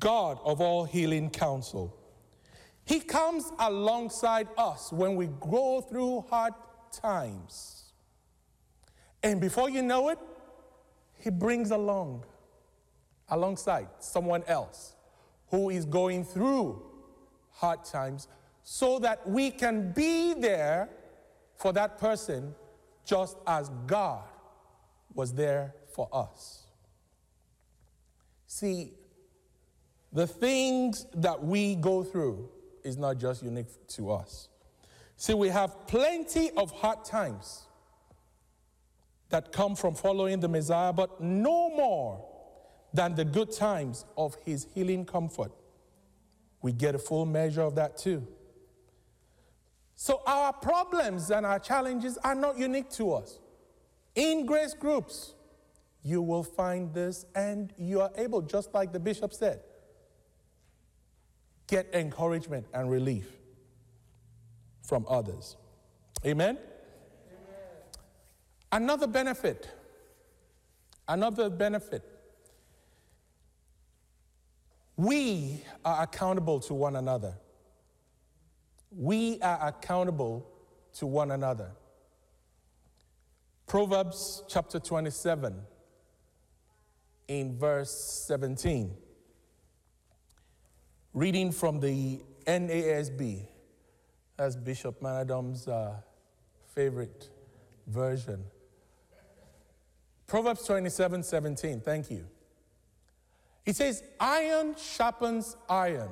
God 0.00 0.38
of 0.44 0.60
all 0.60 0.84
healing 0.84 1.30
counsel. 1.30 1.94
He 2.84 3.00
comes 3.00 3.52
alongside 3.58 4.48
us 4.56 4.92
when 4.92 5.14
we 5.14 5.28
go 5.40 5.80
through 5.80 6.22
hard 6.30 6.54
times. 6.90 7.92
And 9.22 9.40
before 9.40 9.68
you 9.68 9.82
know 9.82 10.08
it, 10.08 10.18
He 11.18 11.30
brings 11.30 11.70
along, 11.70 12.24
alongside 13.28 13.88
someone 13.98 14.42
else 14.46 14.94
who 15.50 15.70
is 15.70 15.84
going 15.84 16.24
through 16.24 16.82
hard 17.50 17.84
times 17.84 18.28
so 18.62 18.98
that 19.00 19.28
we 19.28 19.50
can 19.50 19.92
be 19.92 20.34
there 20.34 20.88
for 21.56 21.72
that 21.72 21.98
person 21.98 22.54
just 23.08 23.38
as 23.46 23.70
God 23.86 24.22
was 25.14 25.32
there 25.32 25.74
for 25.94 26.10
us. 26.12 26.66
See, 28.46 28.92
the 30.12 30.26
things 30.26 31.06
that 31.14 31.42
we 31.42 31.74
go 31.74 32.04
through 32.04 32.50
is 32.84 32.98
not 32.98 33.16
just 33.16 33.42
unique 33.42 33.88
to 33.88 34.12
us. 34.12 34.50
See, 35.16 35.32
we 35.32 35.48
have 35.48 35.86
plenty 35.86 36.50
of 36.50 36.70
hard 36.70 37.02
times 37.06 37.66
that 39.30 39.52
come 39.52 39.74
from 39.74 39.94
following 39.94 40.40
the 40.40 40.48
Messiah, 40.48 40.92
but 40.92 41.18
no 41.18 41.70
more 41.70 42.24
than 42.92 43.14
the 43.14 43.24
good 43.24 43.52
times 43.52 44.04
of 44.18 44.36
his 44.44 44.66
healing 44.74 45.06
comfort. 45.06 45.52
We 46.60 46.72
get 46.72 46.94
a 46.94 46.98
full 46.98 47.24
measure 47.24 47.62
of 47.62 47.74
that 47.76 47.96
too. 47.96 48.26
So 50.00 50.22
our 50.28 50.52
problems 50.52 51.28
and 51.32 51.44
our 51.44 51.58
challenges 51.58 52.18
are 52.22 52.36
not 52.36 52.56
unique 52.56 52.88
to 52.90 53.14
us. 53.14 53.40
In 54.14 54.46
grace 54.46 54.72
groups, 54.72 55.34
you 56.04 56.22
will 56.22 56.44
find 56.44 56.94
this, 56.94 57.26
and 57.34 57.72
you 57.76 58.00
are 58.00 58.12
able, 58.14 58.40
just 58.40 58.72
like 58.72 58.92
the 58.92 59.00
bishop 59.00 59.34
said, 59.34 59.58
get 61.66 61.88
encouragement 61.92 62.66
and 62.72 62.88
relief 62.88 63.26
from 64.82 65.04
others. 65.08 65.56
Amen? 66.24 66.56
Amen? 66.56 66.60
Another 68.70 69.08
benefit, 69.08 69.68
another 71.08 71.50
benefit. 71.50 72.04
We 74.96 75.64
are 75.84 76.04
accountable 76.04 76.60
to 76.60 76.74
one 76.74 76.94
another. 76.94 77.34
We 78.98 79.40
are 79.42 79.68
accountable 79.68 80.44
to 80.94 81.06
one 81.06 81.30
another. 81.30 81.70
Proverbs 83.68 84.42
chapter 84.48 84.80
27, 84.80 85.54
in 87.28 87.56
verse 87.56 88.24
17. 88.26 88.92
Reading 91.14 91.52
from 91.52 91.78
the 91.78 92.22
NASB, 92.44 93.46
that's 94.36 94.56
Bishop 94.56 95.00
Manadom's 95.00 95.68
uh, 95.68 95.94
favorite 96.74 97.30
version. 97.86 98.42
Proverbs 100.26 100.64
27 100.64 101.22
17, 101.22 101.80
thank 101.82 102.10
you. 102.10 102.26
It 103.64 103.76
says, 103.76 104.02
Iron 104.18 104.74
sharpens 104.76 105.56
iron, 105.68 106.10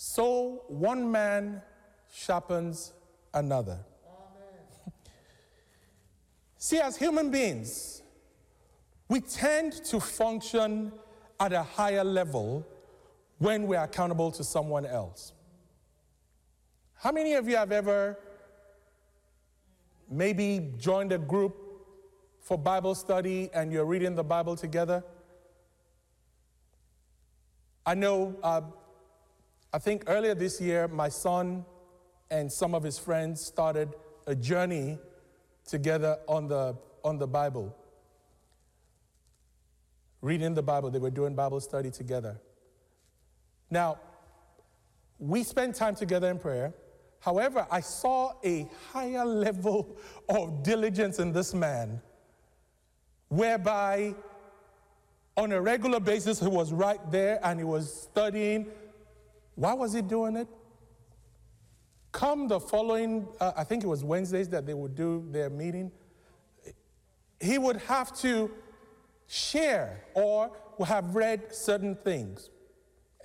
so 0.00 0.62
one 0.68 1.10
man 1.10 1.60
sharpens 2.14 2.92
another. 3.34 3.80
See, 6.56 6.78
as 6.78 6.96
human 6.96 7.32
beings, 7.32 8.00
we 9.08 9.20
tend 9.20 9.72
to 9.86 9.98
function 9.98 10.92
at 11.40 11.52
a 11.52 11.64
higher 11.64 12.04
level 12.04 12.64
when 13.38 13.66
we're 13.66 13.82
accountable 13.82 14.30
to 14.30 14.44
someone 14.44 14.86
else. 14.86 15.32
How 16.94 17.10
many 17.10 17.34
of 17.34 17.48
you 17.48 17.56
have 17.56 17.72
ever 17.72 18.20
maybe 20.08 20.74
joined 20.78 21.10
a 21.10 21.18
group 21.18 21.56
for 22.40 22.56
Bible 22.56 22.94
study 22.94 23.50
and 23.52 23.72
you're 23.72 23.84
reading 23.84 24.14
the 24.14 24.22
Bible 24.22 24.54
together? 24.54 25.02
I 27.84 27.94
know, 27.94 28.36
uh, 28.44 28.60
I 29.72 29.78
think 29.78 30.04
earlier 30.06 30.34
this 30.34 30.60
year, 30.60 30.88
my 30.88 31.10
son 31.10 31.64
and 32.30 32.50
some 32.50 32.74
of 32.74 32.82
his 32.82 32.98
friends 32.98 33.40
started 33.40 33.94
a 34.26 34.34
journey 34.34 34.98
together 35.66 36.18
on 36.26 36.48
the, 36.48 36.76
on 37.04 37.18
the 37.18 37.26
Bible. 37.26 37.76
Reading 40.22 40.54
the 40.54 40.62
Bible, 40.62 40.90
they 40.90 40.98
were 40.98 41.10
doing 41.10 41.34
Bible 41.34 41.60
study 41.60 41.90
together. 41.90 42.40
Now, 43.70 43.98
we 45.18 45.44
spent 45.44 45.74
time 45.74 45.94
together 45.94 46.30
in 46.30 46.38
prayer. 46.38 46.72
However, 47.20 47.66
I 47.70 47.80
saw 47.80 48.32
a 48.44 48.68
higher 48.90 49.24
level 49.26 49.96
of 50.28 50.62
diligence 50.62 51.18
in 51.18 51.32
this 51.32 51.52
man, 51.52 52.00
whereby 53.28 54.14
on 55.36 55.52
a 55.52 55.60
regular 55.60 56.00
basis 56.00 56.40
he 56.40 56.48
was 56.48 56.72
right 56.72 57.10
there 57.10 57.38
and 57.44 57.60
he 57.60 57.64
was 57.64 57.92
studying. 57.92 58.66
Why 59.58 59.74
was 59.74 59.92
he 59.92 60.02
doing 60.02 60.36
it? 60.36 60.46
Come 62.12 62.46
the 62.46 62.60
following, 62.60 63.26
uh, 63.40 63.50
I 63.56 63.64
think 63.64 63.82
it 63.82 63.88
was 63.88 64.04
Wednesdays 64.04 64.48
that 64.50 64.66
they 64.66 64.72
would 64.72 64.94
do 64.94 65.26
their 65.32 65.50
meeting, 65.50 65.90
he 67.40 67.58
would 67.58 67.78
have 67.78 68.16
to 68.20 68.52
share 69.26 70.04
or 70.14 70.52
have 70.86 71.16
read 71.16 71.52
certain 71.52 71.96
things. 71.96 72.50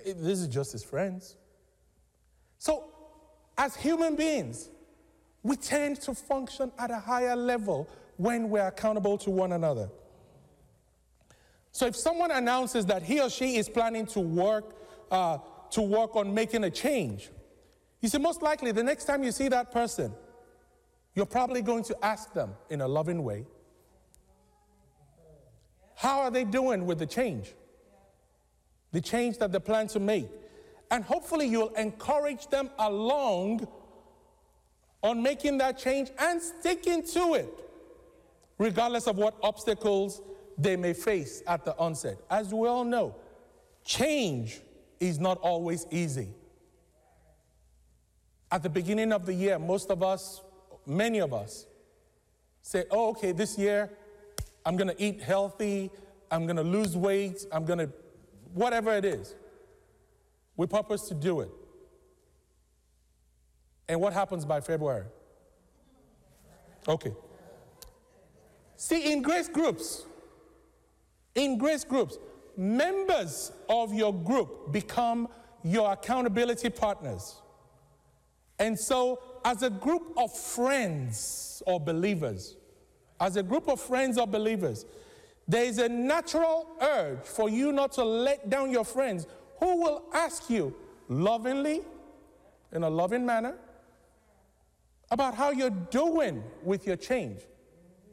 This 0.04 0.40
is 0.40 0.48
just 0.48 0.72
his 0.72 0.82
friends. 0.82 1.36
So, 2.58 2.86
as 3.56 3.76
human 3.76 4.16
beings, 4.16 4.70
we 5.44 5.54
tend 5.54 6.00
to 6.00 6.14
function 6.16 6.72
at 6.80 6.90
a 6.90 6.98
higher 6.98 7.36
level 7.36 7.88
when 8.16 8.50
we're 8.50 8.66
accountable 8.66 9.18
to 9.18 9.30
one 9.30 9.52
another. 9.52 9.88
So, 11.70 11.86
if 11.86 11.94
someone 11.94 12.32
announces 12.32 12.86
that 12.86 13.04
he 13.04 13.20
or 13.20 13.30
she 13.30 13.54
is 13.54 13.68
planning 13.68 14.06
to 14.06 14.20
work, 14.20 14.74
uh, 15.12 15.38
to 15.72 15.82
work 15.82 16.16
on 16.16 16.32
making 16.34 16.64
a 16.64 16.70
change, 16.70 17.30
you 18.00 18.08
see, 18.08 18.18
most 18.18 18.42
likely 18.42 18.70
the 18.70 18.82
next 18.82 19.04
time 19.04 19.24
you 19.24 19.32
see 19.32 19.48
that 19.48 19.72
person, 19.72 20.12
you're 21.14 21.26
probably 21.26 21.62
going 21.62 21.84
to 21.84 21.96
ask 22.04 22.32
them 22.34 22.54
in 22.68 22.80
a 22.80 22.88
loving 22.88 23.24
way, 23.24 23.46
how 25.96 26.20
are 26.20 26.30
they 26.30 26.44
doing 26.44 26.86
with 26.86 26.98
the 26.98 27.06
change? 27.06 27.54
The 28.92 29.00
change 29.00 29.38
that 29.38 29.52
they 29.52 29.58
plan 29.58 29.86
to 29.88 30.00
make. 30.00 30.28
And 30.90 31.02
hopefully 31.02 31.46
you'll 31.46 31.74
encourage 31.74 32.48
them 32.48 32.68
along 32.78 33.66
on 35.02 35.22
making 35.22 35.58
that 35.58 35.78
change 35.78 36.10
and 36.18 36.42
sticking 36.42 37.06
to 37.08 37.34
it, 37.34 37.48
regardless 38.58 39.06
of 39.06 39.16
what 39.16 39.34
obstacles 39.42 40.20
they 40.58 40.76
may 40.76 40.92
face 40.92 41.42
at 41.46 41.64
the 41.64 41.76
onset. 41.78 42.18
As 42.30 42.52
we 42.52 42.68
all 42.68 42.84
know, 42.84 43.14
change 43.84 44.60
is 45.08 45.18
not 45.18 45.38
always 45.38 45.86
easy. 45.90 46.28
At 48.50 48.62
the 48.62 48.70
beginning 48.70 49.12
of 49.12 49.26
the 49.26 49.34
year, 49.34 49.58
most 49.58 49.90
of 49.90 50.02
us, 50.02 50.42
many 50.86 51.20
of 51.20 51.34
us, 51.34 51.66
say, 52.62 52.84
oh, 52.90 53.10
okay, 53.10 53.32
this 53.32 53.58
year 53.58 53.90
I'm 54.64 54.76
gonna 54.76 54.94
eat 54.96 55.20
healthy, 55.20 55.90
I'm 56.30 56.46
gonna 56.46 56.62
lose 56.62 56.96
weight, 56.96 57.44
I'm 57.52 57.64
gonna, 57.64 57.90
whatever 58.54 58.92
it 58.92 59.04
is. 59.04 59.34
We 60.56 60.66
purpose 60.66 61.08
to 61.08 61.14
do 61.14 61.40
it. 61.40 61.50
And 63.88 64.00
what 64.00 64.12
happens 64.12 64.44
by 64.44 64.60
February? 64.60 65.04
Okay. 66.88 67.12
See, 68.76 69.12
in 69.12 69.20
grace 69.20 69.48
groups, 69.48 70.06
in 71.34 71.58
grace 71.58 71.84
groups, 71.84 72.18
members 72.56 73.52
of 73.68 73.92
your 73.92 74.12
group 74.12 74.72
become 74.72 75.28
your 75.62 75.92
accountability 75.92 76.70
partners. 76.70 77.40
And 78.58 78.78
so, 78.78 79.20
as 79.44 79.62
a 79.62 79.70
group 79.70 80.12
of 80.16 80.32
friends 80.32 81.62
or 81.66 81.80
believers, 81.80 82.56
as 83.20 83.36
a 83.36 83.42
group 83.42 83.68
of 83.68 83.80
friends 83.80 84.18
or 84.18 84.26
believers, 84.26 84.84
there 85.46 85.64
is 85.64 85.78
a 85.78 85.88
natural 85.88 86.66
urge 86.80 87.24
for 87.24 87.48
you 87.48 87.72
not 87.72 87.92
to 87.92 88.04
let 88.04 88.48
down 88.48 88.70
your 88.70 88.84
friends 88.84 89.26
who 89.58 89.82
will 89.82 90.04
ask 90.12 90.48
you 90.48 90.74
lovingly, 91.08 91.82
in 92.72 92.82
a 92.82 92.90
loving 92.90 93.24
manner, 93.24 93.56
about 95.10 95.34
how 95.34 95.50
you're 95.50 95.70
doing 95.70 96.42
with 96.62 96.86
your 96.86 96.96
change, 96.96 97.40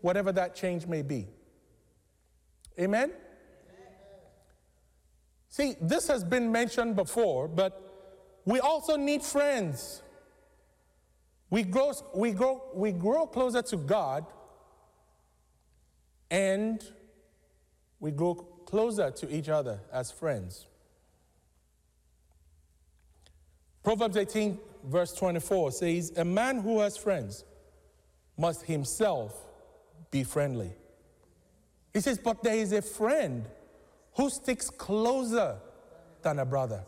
whatever 0.02 0.32
that 0.32 0.56
change 0.56 0.88
may 0.88 1.02
be. 1.02 1.28
Amen? 2.80 3.12
See, 5.52 5.76
this 5.82 6.08
has 6.08 6.24
been 6.24 6.50
mentioned 6.50 6.96
before, 6.96 7.50
but 7.50 7.80
we 8.46 8.62
also 8.62 8.96
need 8.96 9.22
friends. 9.22 10.02
We 11.50 11.64
grow, 11.64 11.92
we 12.16 12.32
grow, 12.32 12.64
we 12.74 12.94
grow 12.94 13.28
closer 13.28 13.62
to 13.62 13.76
God 13.76 14.26
and 16.32 16.82
we 18.00 18.12
grow 18.12 18.36
closer 18.36 19.12
to 19.12 19.36
each 19.36 19.50
other 19.50 19.82
as 19.92 20.10
friends. 20.10 20.68
Proverbs 23.84 24.16
18, 24.16 24.58
verse 24.86 25.12
24 25.14 25.74
says, 25.74 26.14
A 26.16 26.24
man 26.24 26.62
who 26.62 26.80
has 26.80 26.96
friends 26.96 27.44
must 28.38 28.64
himself 28.64 29.38
be 30.12 30.24
friendly. 30.24 30.72
He 31.94 32.00
says, 32.00 32.18
But 32.18 32.42
there 32.42 32.56
is 32.56 32.72
a 32.72 32.82
friend 32.82 33.46
who 34.14 34.30
sticks 34.30 34.70
closer 34.70 35.58
than 36.22 36.40
a 36.40 36.46
brother. 36.46 36.84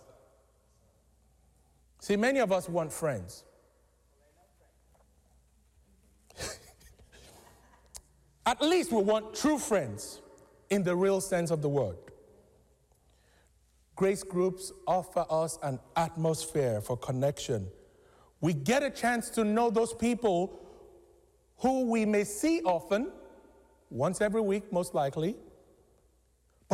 See, 1.99 2.15
many 2.15 2.39
of 2.39 2.51
us 2.51 2.67
want 2.67 2.91
friends. 2.91 3.43
At 8.45 8.62
least 8.62 8.91
we 8.91 9.01
want 9.01 9.33
true 9.33 9.57
friends 9.57 10.21
in 10.69 10.83
the 10.83 10.95
real 10.95 11.21
sense 11.21 11.49
of 11.49 11.62
the 11.62 11.69
word. 11.69 11.95
Grace 13.95 14.23
groups 14.23 14.71
offer 14.88 15.25
us 15.29 15.57
an 15.63 15.79
atmosphere 15.95 16.81
for 16.81 16.97
connection. 16.97 17.67
We 18.41 18.53
get 18.53 18.83
a 18.83 18.89
chance 18.89 19.29
to 19.31 19.43
know 19.43 19.69
those 19.69 19.93
people 19.93 20.59
who 21.59 21.86
we 21.86 22.05
may 22.05 22.25
see 22.25 22.62
often, 22.63 23.12
once 23.89 24.19
every 24.19 24.41
week, 24.41 24.73
most 24.73 24.93
likely, 24.93 25.38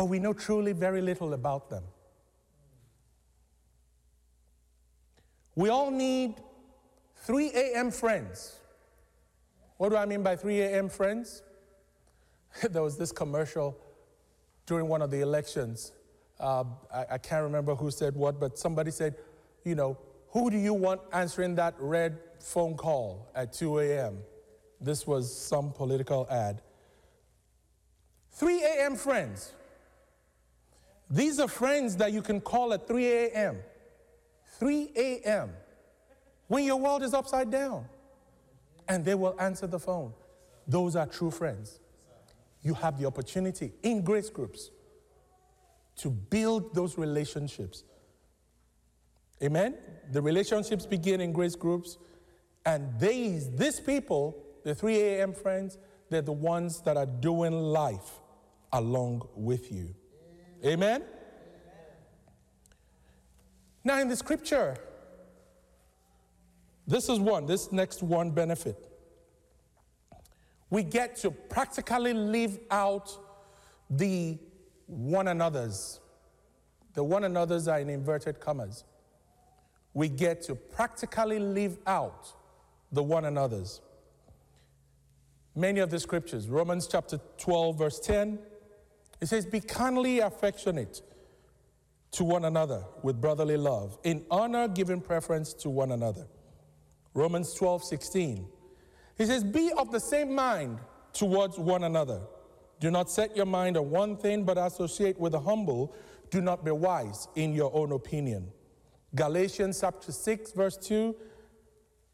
but 0.00 0.06
we 0.06 0.18
know 0.18 0.32
truly 0.32 0.72
very 0.72 1.02
little 1.02 1.34
about 1.34 1.68
them. 1.68 1.84
We 5.54 5.68
all 5.68 5.90
need 5.90 6.36
3 7.16 7.50
a.m. 7.54 7.90
friends. 7.90 8.56
What 9.76 9.90
do 9.90 9.98
I 9.98 10.06
mean 10.06 10.22
by 10.22 10.36
3 10.36 10.58
a.m. 10.62 10.88
friends? 10.88 11.42
there 12.70 12.82
was 12.82 12.96
this 12.96 13.12
commercial 13.12 13.76
during 14.64 14.88
one 14.88 15.02
of 15.02 15.10
the 15.10 15.20
elections. 15.20 15.92
Uh, 16.38 16.64
I, 16.90 17.04
I 17.10 17.18
can't 17.18 17.42
remember 17.42 17.74
who 17.74 17.90
said 17.90 18.14
what, 18.14 18.40
but 18.40 18.58
somebody 18.58 18.90
said, 18.90 19.16
you 19.66 19.74
know, 19.74 19.98
who 20.28 20.50
do 20.50 20.56
you 20.56 20.72
want 20.72 21.02
answering 21.12 21.56
that 21.56 21.74
red 21.78 22.18
phone 22.38 22.74
call 22.74 23.28
at 23.34 23.52
2 23.52 23.80
a.m.? 23.80 24.16
This 24.80 25.06
was 25.06 25.30
some 25.30 25.72
political 25.72 26.26
ad. 26.30 26.62
3 28.32 28.62
a.m. 28.62 28.96
friends. 28.96 29.52
These 31.10 31.40
are 31.40 31.48
friends 31.48 31.96
that 31.96 32.12
you 32.12 32.22
can 32.22 32.40
call 32.40 32.72
at 32.72 32.86
3 32.86 33.06
a.m. 33.06 33.58
3 34.58 34.92
a.m. 34.94 35.50
when 36.46 36.64
your 36.64 36.76
world 36.76 37.02
is 37.02 37.14
upside 37.14 37.50
down. 37.50 37.86
And 38.88 39.04
they 39.04 39.14
will 39.14 39.34
answer 39.40 39.66
the 39.66 39.78
phone. 39.78 40.12
Those 40.66 40.94
are 40.96 41.06
true 41.06 41.30
friends. 41.30 41.80
You 42.62 42.74
have 42.74 42.98
the 42.98 43.06
opportunity 43.06 43.72
in 43.82 44.02
grace 44.02 44.30
groups 44.30 44.70
to 45.96 46.10
build 46.10 46.74
those 46.74 46.96
relationships. 46.96 47.84
Amen? 49.42 49.76
The 50.12 50.20
relationships 50.20 50.86
begin 50.86 51.20
in 51.20 51.32
grace 51.32 51.54
groups, 51.54 51.98
and 52.66 52.98
these, 53.00 53.50
these 53.50 53.80
people, 53.80 54.36
the 54.64 54.74
3 54.74 55.00
a.m. 55.00 55.32
friends, 55.32 55.78
they're 56.10 56.22
the 56.22 56.32
ones 56.32 56.82
that 56.82 56.96
are 56.96 57.06
doing 57.06 57.52
life 57.52 58.20
along 58.72 59.26
with 59.34 59.72
you. 59.72 59.94
Amen? 60.64 61.02
Amen? 61.02 61.04
Now, 63.82 64.00
in 64.00 64.08
the 64.08 64.16
scripture, 64.16 64.76
this 66.86 67.08
is 67.08 67.18
one, 67.18 67.46
this 67.46 67.72
next 67.72 68.02
one 68.02 68.30
benefit. 68.30 68.90
We 70.68 70.82
get 70.82 71.16
to 71.16 71.30
practically 71.30 72.12
live 72.12 72.58
out 72.70 73.16
the 73.88 74.38
one 74.86 75.28
another's. 75.28 76.00
The 76.94 77.02
one 77.02 77.24
another's 77.24 77.68
are 77.68 77.80
in 77.80 77.88
inverted 77.88 78.40
commas. 78.40 78.84
We 79.94 80.08
get 80.08 80.42
to 80.42 80.54
practically 80.54 81.38
live 81.38 81.78
out 81.86 82.32
the 82.92 83.02
one 83.02 83.24
another's. 83.24 83.80
Many 85.56 85.80
of 85.80 85.90
the 85.90 85.98
scriptures, 85.98 86.48
Romans 86.48 86.86
chapter 86.86 87.18
12, 87.38 87.78
verse 87.78 87.98
10, 88.00 88.38
it 89.20 89.28
says, 89.28 89.46
Be 89.46 89.60
kindly 89.60 90.20
affectionate 90.20 91.02
to 92.12 92.24
one 92.24 92.44
another 92.44 92.84
with 93.02 93.20
brotherly 93.20 93.56
love, 93.56 93.98
in 94.04 94.24
honor 94.30 94.66
giving 94.68 95.00
preference 95.00 95.52
to 95.54 95.70
one 95.70 95.92
another. 95.92 96.26
Romans 97.14 97.54
12, 97.54 97.84
16. 97.84 98.46
He 99.18 99.26
says, 99.26 99.44
Be 99.44 99.72
of 99.76 99.92
the 99.92 100.00
same 100.00 100.34
mind 100.34 100.78
towards 101.12 101.58
one 101.58 101.84
another. 101.84 102.20
Do 102.80 102.90
not 102.90 103.10
set 103.10 103.36
your 103.36 103.46
mind 103.46 103.76
on 103.76 103.90
one 103.90 104.16
thing, 104.16 104.44
but 104.44 104.56
associate 104.56 105.20
with 105.20 105.32
the 105.32 105.40
humble. 105.40 105.94
Do 106.30 106.40
not 106.40 106.64
be 106.64 106.70
wise 106.70 107.28
in 107.34 107.52
your 107.52 107.74
own 107.74 107.92
opinion. 107.92 108.50
Galatians 109.14 109.80
chapter 109.80 110.12
6, 110.12 110.52
verse 110.52 110.76
2. 110.76 111.14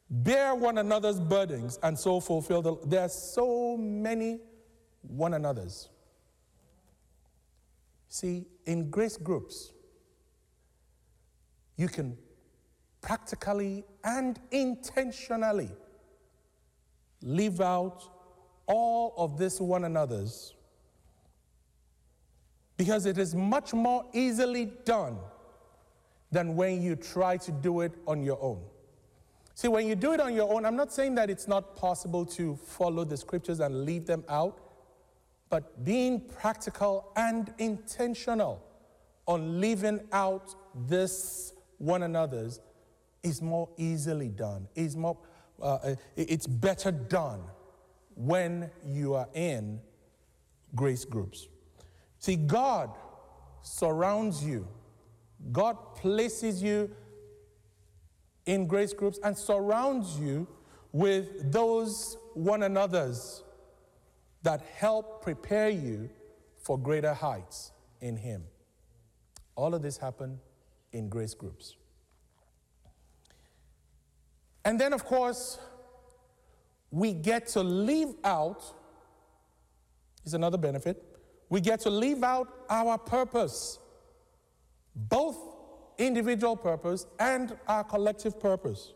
Bear 0.09 0.55
one 0.55 0.79
another's 0.79 1.21
burdens 1.21 1.79
and 1.83 1.99
so 1.99 2.21
fulfill 2.21 2.63
the. 2.63 2.77
There 2.87 3.03
are 3.03 3.09
so 3.09 3.77
many 3.77 4.41
one 5.03 5.35
another's. 5.35 5.89
See, 8.09 8.47
in 8.67 8.91
grace 8.91 9.17
groups, 9.17 9.73
you 11.77 11.89
can 11.89 12.17
practically 13.01 13.85
and 14.05 14.39
intentionally 14.51 15.71
live 17.23 17.61
out 17.61 18.03
all 18.67 19.15
of 19.17 19.39
this 19.39 19.61
one 19.61 19.85
another's 19.85 20.55
because 22.77 23.07
it 23.07 23.17
is 23.17 23.35
much 23.35 23.73
more 23.73 24.05
easily 24.13 24.67
done 24.85 25.19
than 26.31 26.57
when 26.57 26.83
you 26.83 26.97
try 26.97 27.37
to 27.37 27.53
do 27.53 27.81
it 27.81 27.93
on 28.07 28.23
your 28.23 28.39
own. 28.43 28.61
See, 29.55 29.69
when 29.69 29.87
you 29.87 29.95
do 29.95 30.13
it 30.13 30.21
on 30.21 30.35
your 30.35 30.53
own, 30.53 30.67
I'm 30.67 30.77
not 30.77 30.93
saying 30.93 31.15
that 31.15 31.31
it's 31.31 31.49
not 31.49 31.77
possible 31.77 32.27
to 32.27 32.57
follow 32.57 33.05
the 33.05 33.17
scriptures 33.17 33.61
and 33.61 33.85
leave 33.85 34.05
them 34.05 34.25
out, 34.29 34.61
but 35.49 35.85
being 35.85 36.21
practical 36.21 37.13
and 37.17 37.53
intentional 37.59 38.63
on 39.27 39.61
living 39.61 40.01
out 40.13 40.55
this 40.89 41.53
one 41.79 42.03
another's 42.03 42.61
is 43.23 43.43
more 43.43 43.69
easily 43.77 44.29
done. 44.29 44.69
Is 44.75 44.97
more, 44.97 45.19
uh, 45.61 45.95
it's 46.17 46.47
better 46.47 46.91
done 46.91 47.43
when 48.15 48.71
you 48.85 49.15
are 49.15 49.29
in 49.35 49.81
grace 50.75 51.05
groups. 51.05 51.49
See, 52.19 52.37
God 52.37 52.91
surrounds 53.63 54.45
you. 54.45 54.67
God 55.53 55.97
places 55.97 56.63
you 56.63 56.91
in 58.47 58.67
grace 58.67 58.93
groups 58.93 59.19
and 59.23 59.37
surrounds 59.37 60.19
you 60.19 60.47
with 60.93 61.53
those 61.53 62.17
one 62.35 62.63
another's 62.63 63.43
that 64.47 64.61
help 64.77 65.23
prepare 65.23 65.69
you 65.69 66.09
for 66.63 66.79
greater 66.79 67.13
heights 67.13 67.73
in 68.01 68.17
Him. 68.17 68.45
All 69.57 69.75
of 69.75 69.83
this 69.83 69.97
happen 69.97 70.39
in 70.93 71.09
grace 71.09 71.35
groups. 71.35 71.75
And 74.65 74.81
then, 74.81 74.93
of 74.93 75.05
course, 75.05 75.59
we 76.93 77.13
get 77.13 77.49
to 77.49 77.63
leave 77.65 78.15
out, 78.23 78.63
is 80.25 80.35
another 80.35 80.59
benefit, 80.59 81.03
we 81.49 81.61
get 81.61 81.81
to 81.81 81.91
leave 81.91 82.23
out 82.23 82.47
our 82.71 82.99
purpose, 82.99 83.81
both 84.95 85.37
individual 85.99 86.55
purpose 86.55 87.05
and 87.19 87.57
our 87.67 87.83
collective 87.83 88.39
purpose. 88.39 88.93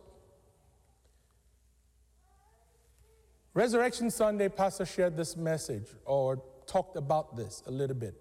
Resurrection 3.54 4.10
Sunday, 4.10 4.48
Pastor 4.48 4.86
shared 4.86 5.16
this 5.16 5.36
message 5.36 5.88
or 6.04 6.40
talked 6.66 6.96
about 6.96 7.36
this 7.36 7.62
a 7.66 7.70
little 7.70 7.96
bit 7.96 8.14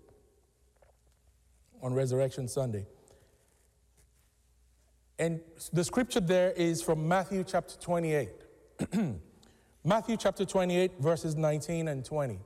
on 1.81 1.93
Resurrection 1.93 2.47
Sunday. 2.47 2.85
And 5.19 5.41
the 5.71 5.83
scripture 5.83 6.19
there 6.19 6.51
is 6.51 6.81
from 6.81 7.07
Matthew 7.07 7.43
chapter 7.43 7.77
28. 7.79 8.29
Matthew 9.83 10.17
chapter 10.17 10.45
28, 10.45 10.93
verses 10.99 11.35
19 11.35 11.89
and 11.89 12.03
20. 12.03 12.39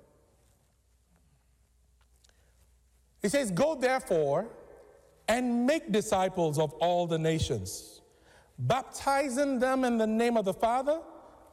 He 3.21 3.29
says, 3.29 3.49
Go 3.51 3.75
therefore 3.75 4.47
and 5.27 5.65
make 5.65 5.91
disciples 5.91 6.59
of 6.59 6.73
all 6.73 7.07
the 7.07 7.17
nations, 7.17 8.01
baptizing 8.59 9.59
them 9.59 9.85
in 9.85 9.97
the 9.97 10.07
name 10.07 10.35
of 10.35 10.43
the 10.43 10.53
Father 10.53 10.99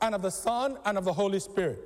and 0.01 0.15
of 0.15 0.23
the 0.23 0.31
Son 0.31 0.79
and 0.85 0.97
of 0.99 1.05
the 1.05 1.13
Holy 1.13 1.41
Spirit, 1.41 1.79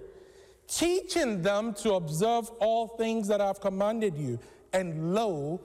teaching 0.68 1.42
them 1.42 1.74
to 1.74 1.94
observe 1.94 2.50
all 2.60 2.88
things 2.88 3.28
that 3.28 3.40
I've 3.40 3.60
commanded 3.60 4.16
you. 4.16 4.38
And 4.72 5.14
lo, 5.14 5.60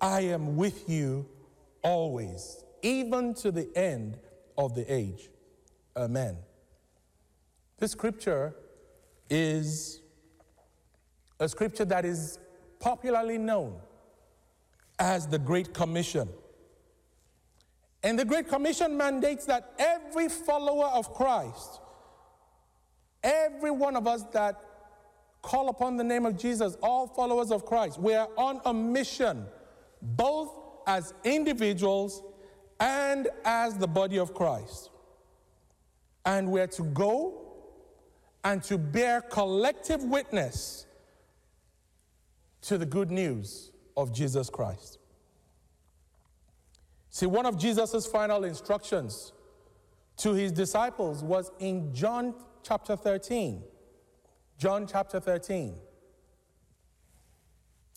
I 0.00 0.20
am 0.20 0.56
with 0.56 0.88
you 0.88 1.26
always 1.82 2.64
even 2.84 3.32
to 3.32 3.50
the 3.50 3.66
end 3.76 4.18
of 4.58 4.74
the 4.74 4.84
age. 4.92 5.30
Amen. 5.96 6.36
This 7.78 7.92
scripture 7.92 8.54
is 9.30 10.02
a 11.40 11.48
scripture 11.48 11.86
that 11.86 12.04
is 12.04 12.38
popularly 12.78 13.38
known 13.38 13.80
as 14.98 15.26
the 15.26 15.38
Great 15.38 15.72
Commission. 15.72 16.28
And 18.02 18.18
the 18.18 18.24
Great 18.24 18.48
Commission 18.48 18.96
mandates 18.96 19.46
that 19.46 19.72
every 19.78 20.28
follower 20.28 20.86
of 20.86 21.12
Christ, 21.14 21.80
every 23.24 23.72
one 23.72 23.96
of 23.96 24.06
us 24.06 24.22
that 24.32 24.60
call 25.42 25.68
upon 25.68 25.96
the 25.96 26.04
name 26.04 26.24
of 26.24 26.38
Jesus, 26.38 26.76
all 26.82 27.06
followers 27.06 27.50
of 27.50 27.66
Christ, 27.66 27.98
we 27.98 28.14
are 28.14 28.28
on 28.36 28.60
a 28.64 28.72
mission, 28.72 29.46
both 30.00 30.52
as 30.86 31.12
individuals 31.24 32.22
and 32.78 33.28
as 33.44 33.76
the 33.76 33.88
body 33.88 34.18
of 34.18 34.34
Christ. 34.34 34.90
And 36.24 36.50
we're 36.50 36.68
to 36.68 36.82
go 36.82 37.40
and 38.44 38.62
to 38.64 38.78
bear 38.78 39.20
collective 39.20 40.04
witness 40.04 40.86
to 42.62 42.78
the 42.78 42.86
good 42.86 43.10
news 43.10 43.72
of 43.96 44.14
Jesus 44.14 44.48
Christ. 44.48 44.98
See, 47.10 47.26
one 47.26 47.46
of 47.46 47.58
Jesus' 47.58 48.06
final 48.06 48.44
instructions 48.44 49.32
to 50.16 50.32
his 50.32 50.50
disciples 50.50 51.22
was 51.22 51.50
in 51.58 51.94
John 51.94 52.34
chapter 52.64 52.96
13. 52.96 53.62
John 54.58 54.86
chapter 54.86 55.18
13, 55.18 55.74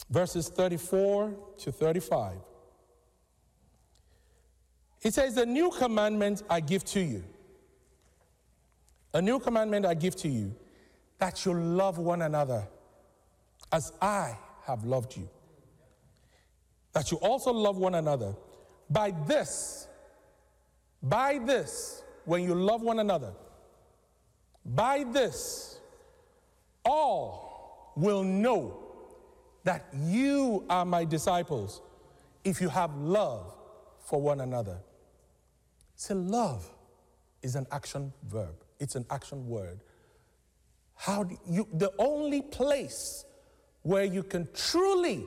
verses 0.10 0.50
34 0.50 1.36
to 1.60 1.72
35. 1.72 2.38
It 5.04 5.14
says, 5.14 5.38
A 5.38 5.46
new 5.46 5.70
commandment 5.70 6.44
I 6.50 6.60
give 6.60 6.84
to 6.86 7.00
you. 7.00 7.24
A 9.14 9.22
new 9.22 9.40
commandment 9.40 9.86
I 9.86 9.94
give 9.94 10.16
to 10.18 10.28
you 10.28 10.54
that 11.20 11.46
you 11.46 11.54
love 11.54 11.98
one 11.98 12.22
another 12.24 12.68
as 13.72 13.94
I 14.02 14.38
have 14.66 14.84
loved 14.84 15.16
you. 15.16 15.30
That 16.94 17.12
you 17.12 17.18
also 17.18 17.52
love 17.52 17.78
one 17.78 17.96
another. 17.96 18.36
By 18.90 19.12
this, 19.28 19.88
by 21.04 21.38
this, 21.38 22.04
when 22.26 22.44
you 22.44 22.56
love 22.56 22.82
one 22.82 23.00
another, 23.00 23.34
by 24.68 25.06
this, 25.12 25.80
all 26.84 27.94
will 27.96 28.24
know 28.24 28.84
that 29.64 29.86
you 29.94 30.64
are 30.70 30.86
my 30.86 31.04
disciples 31.04 31.82
if 32.44 32.62
you 32.62 32.70
have 32.70 32.96
love 32.96 33.54
for 34.00 34.22
one 34.22 34.42
another. 34.42 34.78
Say, 35.96 36.14
love 36.14 36.70
is 37.42 37.56
an 37.56 37.66
action 37.72 38.14
verb, 38.28 38.64
it's 38.80 38.96
an 38.96 39.06
action 39.10 39.48
word. 39.48 39.80
How 40.96 41.24
do 41.24 41.38
you, 41.50 41.68
the 41.74 41.92
only 42.00 42.42
place 42.42 43.26
where 43.84 44.04
you 44.04 44.24
can 44.24 44.48
truly 44.54 45.24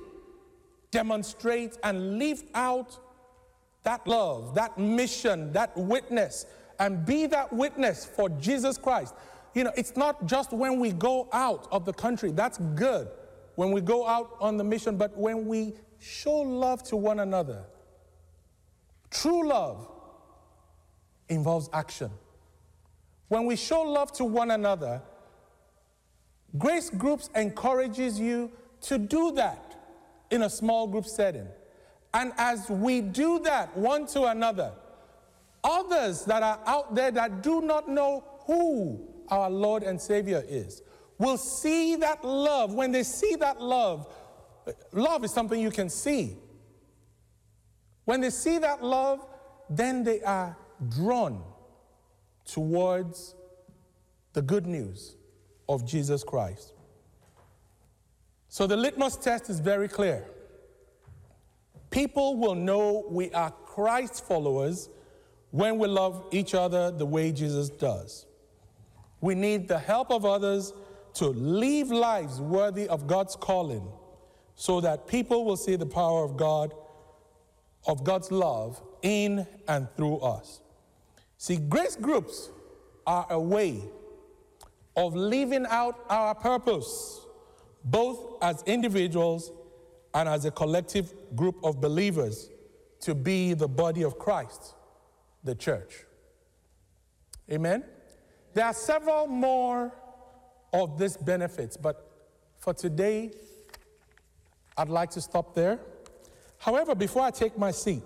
demonstrate 0.91 1.79
and 1.83 2.19
live 2.19 2.43
out 2.55 2.99
that 3.83 4.07
love, 4.07 4.55
that 4.55 4.79
mission, 4.79 5.53
that 5.53 5.77
witness, 5.77 6.47
and 6.79 7.05
be 7.05 7.27
that 7.27 7.53
witness 7.53 8.05
for 8.05 8.29
Jesus 8.29 8.77
Christ. 8.77 9.15
You 9.55 9.65
know, 9.65 9.73
it's 9.77 9.97
not 9.97 10.27
just 10.27 10.53
when 10.53 10.79
we 10.79 10.93
go 10.93 11.29
out 11.33 11.67
of 11.73 11.85
the 11.85 11.93
country, 11.93 12.31
that's 12.31 12.59
good 12.75 13.09
when 13.57 13.73
we 13.73 13.81
go 13.81 14.07
out 14.07 14.37
on 14.41 14.57
the 14.57 14.65
mission, 14.65 14.97
but 14.97 15.17
when 15.17 15.47
we 15.47 15.75
show 15.99 16.39
love 16.39 16.83
to 16.85 16.97
one 16.97 17.21
another. 17.21 17.65
True 19.11 19.47
love 19.47 19.87
involves 21.29 21.69
action. 21.73 22.11
When 23.29 23.47
we 23.47 23.57
show 23.57 23.83
love 23.83 24.13
to 24.13 24.25
one 24.25 24.51
another, 24.51 25.03
Grace 26.57 26.91
Groups 26.91 27.29
encourages 27.35 28.19
you 28.19 28.51
to 28.83 28.99
do 28.99 29.33
that 29.33 29.77
in 30.31 30.43
a 30.43 30.51
small 30.51 30.87
group 30.87 31.05
setting. 31.05 31.47
And 32.15 32.33
as 32.39 32.69
we 32.71 33.01
do 33.01 33.41
that 33.41 33.77
one 33.77 34.07
to 34.07 34.25
another, 34.25 34.73
others 35.63 36.25
that 36.25 36.43
are 36.43 36.61
out 36.67 36.95
there 36.95 37.11
that 37.11 37.43
do 37.43 37.61
not 37.61 37.89
know 37.89 38.25
who 38.47 39.07
our 39.31 39.51
Lord 39.51 39.83
and 39.83 40.01
Savior 40.01 40.45
is 40.47 40.83
will 41.19 41.37
see 41.37 41.97
that 41.97 42.25
love. 42.25 42.75
When 42.75 42.93
they 42.93 43.03
see 43.03 43.37
that 43.37 43.61
love, 43.61 44.09
love 44.93 45.25
is 45.25 45.33
something 45.33 45.61
you 45.61 45.71
can 45.71 45.91
see. 45.91 46.37
When 48.07 48.21
they 48.21 48.31
see 48.31 48.59
that 48.59 48.83
love, 48.83 49.27
then 49.69 50.03
they 50.03 50.23
are 50.23 50.57
drawn 50.89 51.43
towards 52.47 53.35
the 54.33 54.43
good 54.43 54.67
news 54.67 55.17
of 55.69 55.87
Jesus 55.87 56.25
Christ. 56.25 56.73
So 58.49 58.67
the 58.67 58.77
litmus 58.77 59.17
test 59.17 59.51
is 59.51 59.61
very 59.61 59.89
clear. 59.89 60.25
People 61.91 62.37
will 62.37 62.55
know 62.55 63.05
we 63.09 63.31
are 63.33 63.51
Christ 63.51 64.27
followers 64.27 64.89
when 65.51 65.79
we 65.79 65.87
love 65.87 66.27
each 66.33 66.55
other 66.55 66.91
the 66.91 67.07
way 67.07 67.31
Jesus 67.31 67.69
does. 67.69 68.27
We 69.21 69.35
need 69.35 69.69
the 69.69 69.79
help 69.79 70.11
of 70.11 70.25
others 70.25 70.73
to 71.15 71.27
live 71.27 71.91
lives 71.91 72.41
worthy 72.41 72.89
of 72.89 73.07
God's 73.07 73.37
calling 73.37 73.87
so 74.55 74.81
that 74.81 75.07
people 75.07 75.45
will 75.45 75.57
see 75.57 75.77
the 75.77 75.87
power 75.87 76.25
of 76.25 76.37
God, 76.37 76.75
of 77.87 78.05
God's 78.05 78.31
love 78.31 78.83
in 79.03 79.47
and 79.67 79.89
through 79.97 80.19
us. 80.19 80.61
See, 81.39 81.57
grace 81.57 81.97
groups 81.97 82.51
are 83.07 83.27
a 83.31 83.41
way 83.41 83.81
of 84.97 85.15
living 85.15 85.67
out 85.69 86.05
our 86.11 86.35
purpose, 86.35 87.21
both 87.85 88.37
as 88.43 88.63
individuals 88.65 89.51
and 90.13 90.29
as 90.29 90.45
a 90.45 90.51
collective 90.51 91.13
group 91.35 91.57
of 91.65 91.81
believers, 91.81 92.51
to 93.01 93.15
be 93.15 93.55
the 93.55 93.69
body 93.69 94.03
of 94.03 94.19
Christ, 94.19 94.75
the 95.43 95.55
church. 95.55 96.05
Amen? 97.51 97.85
There 98.53 98.65
are 98.65 98.75
several 98.75 99.27
more 99.27 99.93
of 100.73 100.99
these 100.99 101.17
benefits, 101.17 101.77
but 101.77 102.11
for 102.59 102.75
today, 102.75 103.33
I'd 104.77 104.89
like 104.89 105.11
to 105.11 105.21
stop 105.21 105.55
there. 105.55 105.79
However, 106.59 106.95
before 106.95 107.23
I 107.23 107.31
take 107.31 107.57
my 107.57 107.71
seat, 107.71 108.03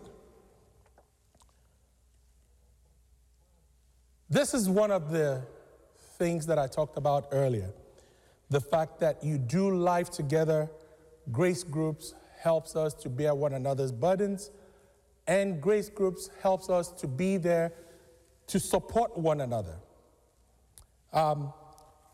this 4.28 4.54
is 4.54 4.68
one 4.68 4.90
of 4.90 5.10
the 5.10 5.42
things 6.18 6.46
that 6.46 6.58
I 6.58 6.66
talked 6.66 6.96
about 6.96 7.28
earlier. 7.32 7.72
The 8.50 8.60
fact 8.60 9.00
that 9.00 9.24
you 9.24 9.38
do 9.38 9.74
life 9.74 10.10
together, 10.10 10.70
grace 11.32 11.64
groups 11.64 12.14
helps 12.38 12.76
us 12.76 12.94
to 12.94 13.08
bear 13.08 13.34
one 13.34 13.54
another's 13.54 13.90
burdens, 13.90 14.50
and 15.26 15.60
grace 15.60 15.88
groups 15.88 16.28
helps 16.42 16.68
us 16.68 16.92
to 16.92 17.08
be 17.08 17.38
there 17.38 17.72
to 18.48 18.60
support 18.60 19.16
one 19.16 19.40
another. 19.40 19.76
Um, 21.14 21.52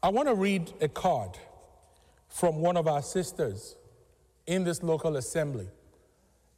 I 0.02 0.10
want 0.10 0.28
to 0.28 0.34
read 0.34 0.74
a 0.82 0.88
card 0.88 1.38
from 2.28 2.56
one 2.60 2.76
of 2.76 2.86
our 2.86 3.00
sisters 3.00 3.74
in 4.46 4.62
this 4.62 4.82
local 4.82 5.16
assembly. 5.16 5.68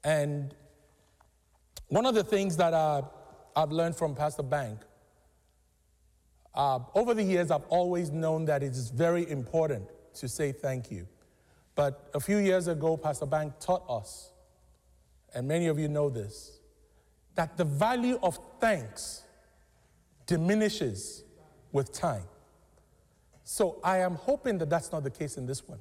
And 0.03 0.53
one 1.87 2.05
of 2.05 2.17
the 2.17 2.25
things 2.25 2.57
that 2.57 2.75
I, 2.75 3.03
I've 3.55 3.71
learned 3.71 3.95
from 3.95 4.17
Pastor 4.17 4.43
Bank, 4.43 4.81
uh, 6.53 6.81
over 6.97 7.15
the 7.15 7.23
years, 7.23 7.53
I've 7.53 7.65
always 7.69 8.11
known 8.11 8.45
that 8.47 8.65
it 8.65 8.73
is 8.73 8.91
very 8.91 9.31
important 9.31 9.89
to 10.15 10.29
say 10.29 10.51
thank 10.51 10.91
you. 10.91 11.07
But 11.77 12.11
a 12.13 12.19
few 12.19 12.39
years 12.39 12.67
ago, 12.67 12.97
Pastor 12.97 13.25
Bank 13.25 13.55
taught 13.61 13.85
us, 13.89 14.33
and 15.33 15.47
many 15.47 15.69
of 15.69 15.79
you 15.79 15.89
know 15.89 16.11
this, 16.11 16.59
that 17.37 17.57
the 17.57 17.65
value 17.65 18.19
of 18.21 18.37
thanks 18.61 19.23
diminishes 20.27 21.23
with 21.71 21.93
time. 21.93 22.25
So 23.53 23.79
I 23.85 23.99
am 23.99 24.15
hoping 24.15 24.57
that 24.59 24.71
that's 24.71 24.93
not 24.93 25.05
the 25.05 25.11
case 25.11 25.37
in 25.37 25.45
this 25.45 25.69
one. 25.69 25.79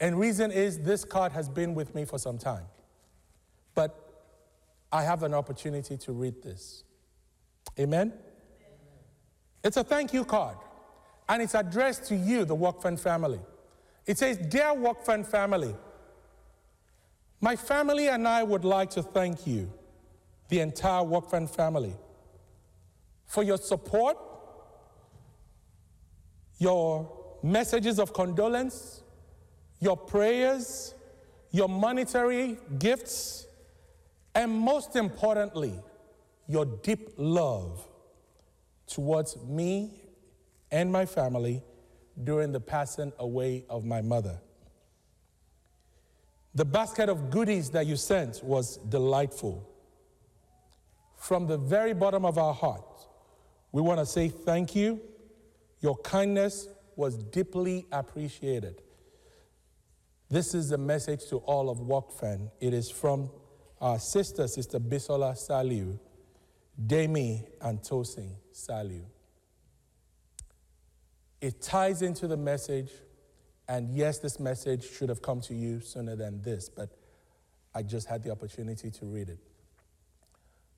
and 0.00 0.18
reason 0.18 0.50
is 0.50 0.80
this 0.80 1.04
card 1.04 1.30
has 1.30 1.48
been 1.48 1.72
with 1.72 1.94
me 1.94 2.04
for 2.04 2.18
some 2.18 2.36
time. 2.36 2.64
But 3.76 3.94
I 4.90 5.04
have 5.04 5.22
an 5.22 5.32
opportunity 5.32 5.96
to 5.98 6.10
read 6.10 6.42
this. 6.42 6.82
Amen? 7.78 8.12
It's 9.62 9.76
a 9.76 9.84
thank 9.84 10.12
you 10.12 10.24
card. 10.24 10.56
And 11.28 11.40
it's 11.40 11.54
addressed 11.54 12.06
to 12.06 12.16
you, 12.16 12.44
the 12.44 12.56
Walkfan 12.56 12.98
family. 12.98 13.40
It 14.06 14.18
says, 14.18 14.36
Dear 14.36 14.74
Walkfan 14.74 15.24
family, 15.24 15.76
my 17.40 17.54
family 17.54 18.08
and 18.08 18.26
I 18.26 18.42
would 18.42 18.64
like 18.64 18.90
to 18.90 19.02
thank 19.04 19.46
you, 19.46 19.70
the 20.48 20.58
entire 20.58 21.04
Walkfan 21.04 21.48
family, 21.48 21.94
for 23.26 23.44
your 23.44 23.58
support 23.58 24.18
your 26.64 27.06
messages 27.42 27.98
of 27.98 28.14
condolence, 28.14 29.02
your 29.80 29.98
prayers, 29.98 30.94
your 31.50 31.68
monetary 31.68 32.56
gifts, 32.78 33.46
and 34.34 34.50
most 34.50 34.96
importantly, 34.96 35.74
your 36.48 36.64
deep 36.64 37.10
love 37.18 37.86
towards 38.86 39.36
me 39.46 40.00
and 40.70 40.90
my 40.90 41.04
family 41.04 41.62
during 42.22 42.50
the 42.50 42.60
passing 42.60 43.12
away 43.18 43.64
of 43.68 43.84
my 43.84 44.00
mother. 44.00 44.40
The 46.54 46.64
basket 46.64 47.10
of 47.10 47.28
goodies 47.30 47.68
that 47.70 47.86
you 47.86 47.96
sent 47.96 48.42
was 48.42 48.78
delightful. 48.88 49.68
From 51.16 51.46
the 51.46 51.58
very 51.58 51.92
bottom 51.92 52.24
of 52.24 52.38
our 52.38 52.54
heart, 52.54 53.06
we 53.70 53.82
want 53.82 54.00
to 54.00 54.06
say 54.06 54.28
thank 54.28 54.74
you. 54.74 55.02
Your 55.84 55.98
kindness 55.98 56.66
was 56.96 57.18
deeply 57.18 57.86
appreciated. 57.92 58.80
This 60.30 60.54
is 60.54 60.72
a 60.72 60.78
message 60.78 61.26
to 61.26 61.36
all 61.36 61.68
of 61.68 61.76
WOKFAN. 61.80 62.50
It 62.58 62.72
is 62.72 62.90
from 62.90 63.30
our 63.82 63.98
sister, 63.98 64.48
Sister 64.48 64.80
Bisola 64.80 65.34
Saliu, 65.34 65.98
Demi, 66.86 67.44
and 67.60 67.82
Tosin 67.82 68.30
Saliu. 68.50 69.04
It 71.42 71.60
ties 71.60 72.00
into 72.00 72.28
the 72.28 72.38
message, 72.38 72.90
and 73.68 73.94
yes, 73.94 74.20
this 74.20 74.40
message 74.40 74.90
should 74.90 75.10
have 75.10 75.20
come 75.20 75.42
to 75.42 75.54
you 75.54 75.80
sooner 75.80 76.16
than 76.16 76.40
this, 76.40 76.70
but 76.70 76.96
I 77.74 77.82
just 77.82 78.08
had 78.08 78.22
the 78.22 78.30
opportunity 78.30 78.90
to 78.90 79.04
read 79.04 79.28
it. 79.28 79.38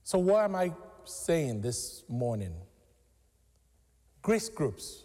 So, 0.02 0.18
what 0.18 0.42
am 0.42 0.56
I 0.56 0.72
saying 1.04 1.60
this 1.60 2.02
morning? 2.08 2.56
Grace 4.26 4.48
groups 4.48 5.04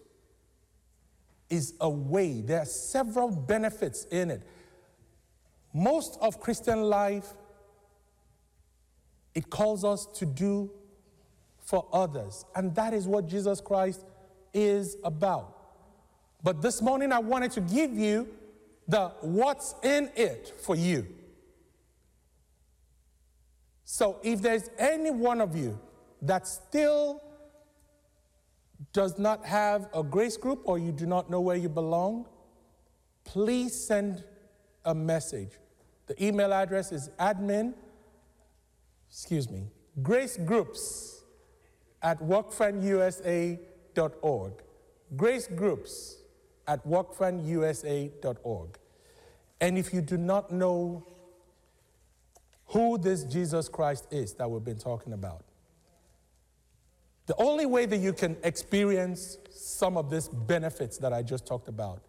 is 1.47 1.75
a 1.79 1.87
way, 1.87 2.41
there 2.41 2.57
are 2.57 2.65
several 2.65 3.29
benefits 3.29 4.05
in 4.05 4.31
it. 4.31 4.41
Most 5.75 6.17
of 6.21 6.39
Christian 6.39 6.81
life, 6.81 7.27
it 9.35 9.47
calls 9.47 9.85
us 9.85 10.07
to 10.15 10.25
do 10.25 10.71
for 11.59 11.87
others. 11.93 12.45
And 12.55 12.73
that 12.73 12.95
is 12.95 13.07
what 13.07 13.27
Jesus 13.27 13.61
Christ 13.61 14.03
is 14.55 14.97
about. 15.03 15.55
But 16.41 16.63
this 16.63 16.81
morning, 16.81 17.11
I 17.11 17.19
wanted 17.19 17.51
to 17.51 17.61
give 17.61 17.93
you 17.93 18.27
the 18.87 19.09
what's 19.21 19.75
in 19.83 20.09
it 20.15 20.51
for 20.63 20.75
you. 20.75 21.05
So 23.83 24.17
if 24.23 24.41
there's 24.41 24.71
any 24.79 25.11
one 25.11 25.41
of 25.41 25.55
you 25.55 25.79
that 26.23 26.47
still 26.47 27.21
does 28.93 29.19
not 29.19 29.45
have 29.45 29.89
a 29.93 30.01
grace 30.03 30.37
group 30.37 30.61
or 30.65 30.79
you 30.79 30.91
do 30.91 31.05
not 31.05 31.29
know 31.29 31.39
where 31.41 31.55
you 31.55 31.69
belong, 31.69 32.25
please 33.23 33.73
send 33.73 34.23
a 34.85 34.95
message. 34.95 35.51
The 36.07 36.23
email 36.23 36.53
address 36.53 36.91
is 36.91 37.09
admin, 37.19 37.73
excuse 39.09 39.49
me, 39.49 39.63
grace 40.01 40.37
groups 40.37 41.23
at 42.01 42.19
wokfanusa.org. 42.19 44.53
Grace 45.15 45.47
groups 45.47 46.17
at 46.67 46.85
wokfanusa.org. 46.87 48.77
And 49.59 49.77
if 49.77 49.93
you 49.93 50.01
do 50.01 50.17
not 50.17 50.51
know 50.51 51.05
who 52.67 52.97
this 52.97 53.25
Jesus 53.25 53.69
Christ 53.69 54.07
is 54.11 54.33
that 54.35 54.49
we've 54.49 54.63
been 54.63 54.77
talking 54.77 55.11
about, 55.13 55.43
the 57.31 57.41
only 57.41 57.65
way 57.65 57.85
that 57.85 57.95
you 57.95 58.11
can 58.11 58.35
experience 58.43 59.37
some 59.51 59.95
of 59.95 60.09
these 60.09 60.27
benefits 60.27 60.97
that 60.97 61.13
I 61.13 61.23
just 61.23 61.47
talked 61.47 61.69
about 61.69 62.01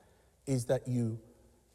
is 0.49 0.65
that 0.65 0.89
you 0.89 1.17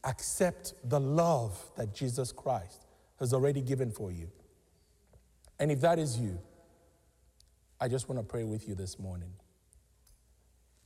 accept 0.04 0.74
the 0.84 1.00
love 1.00 1.58
that 1.78 1.96
Jesus 1.96 2.34
Christ 2.34 2.86
has 3.22 3.34
already 3.34 3.62
given 3.62 3.90
for 3.90 4.12
you. 4.12 4.30
And 5.62 5.72
if 5.72 5.80
that 5.80 5.98
is 5.98 6.20
you, 6.20 6.38
I 7.80 7.88
just 7.88 8.10
want 8.10 8.20
to 8.20 8.24
pray 8.30 8.44
with 8.44 8.68
you 8.68 8.76
this 8.76 9.00
morning. 9.00 9.32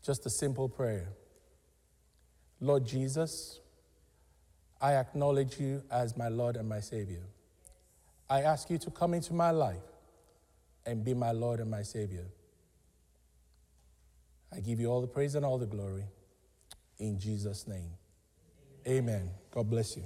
Just 0.04 0.28
a 0.28 0.30
simple 0.30 0.70
prayer. 0.70 1.14
Lord 2.60 2.86
Jesus, 2.86 3.60
I 4.80 4.98
acknowledge 4.98 5.60
you 5.60 5.82
as 5.90 6.16
my 6.16 6.28
Lord 6.28 6.58
and 6.58 6.70
my 6.70 6.80
Savior. 6.80 7.24
I 8.30 8.44
ask 8.44 8.70
you 8.70 8.78
to 8.78 8.92
come 8.92 9.16
into 9.16 9.34
my 9.34 9.50
life 9.50 9.82
and 10.86 11.04
be 11.04 11.16
my 11.16 11.32
Lord 11.32 11.60
and 11.60 11.72
my 11.72 11.82
Savior. 11.82 12.28
I 14.54 14.60
give 14.60 14.80
you 14.80 14.88
all 14.88 15.02
the 15.02 15.08
praise 15.08 15.36
and 15.36 15.46
all 15.46 15.58
the 15.58 15.66
glory. 15.66 16.06
In 17.00 17.20
Jesus' 17.20 17.68
name. 17.68 17.92
Amen. 18.88 19.30
God 19.52 19.70
bless 19.70 19.96
you. 19.98 20.04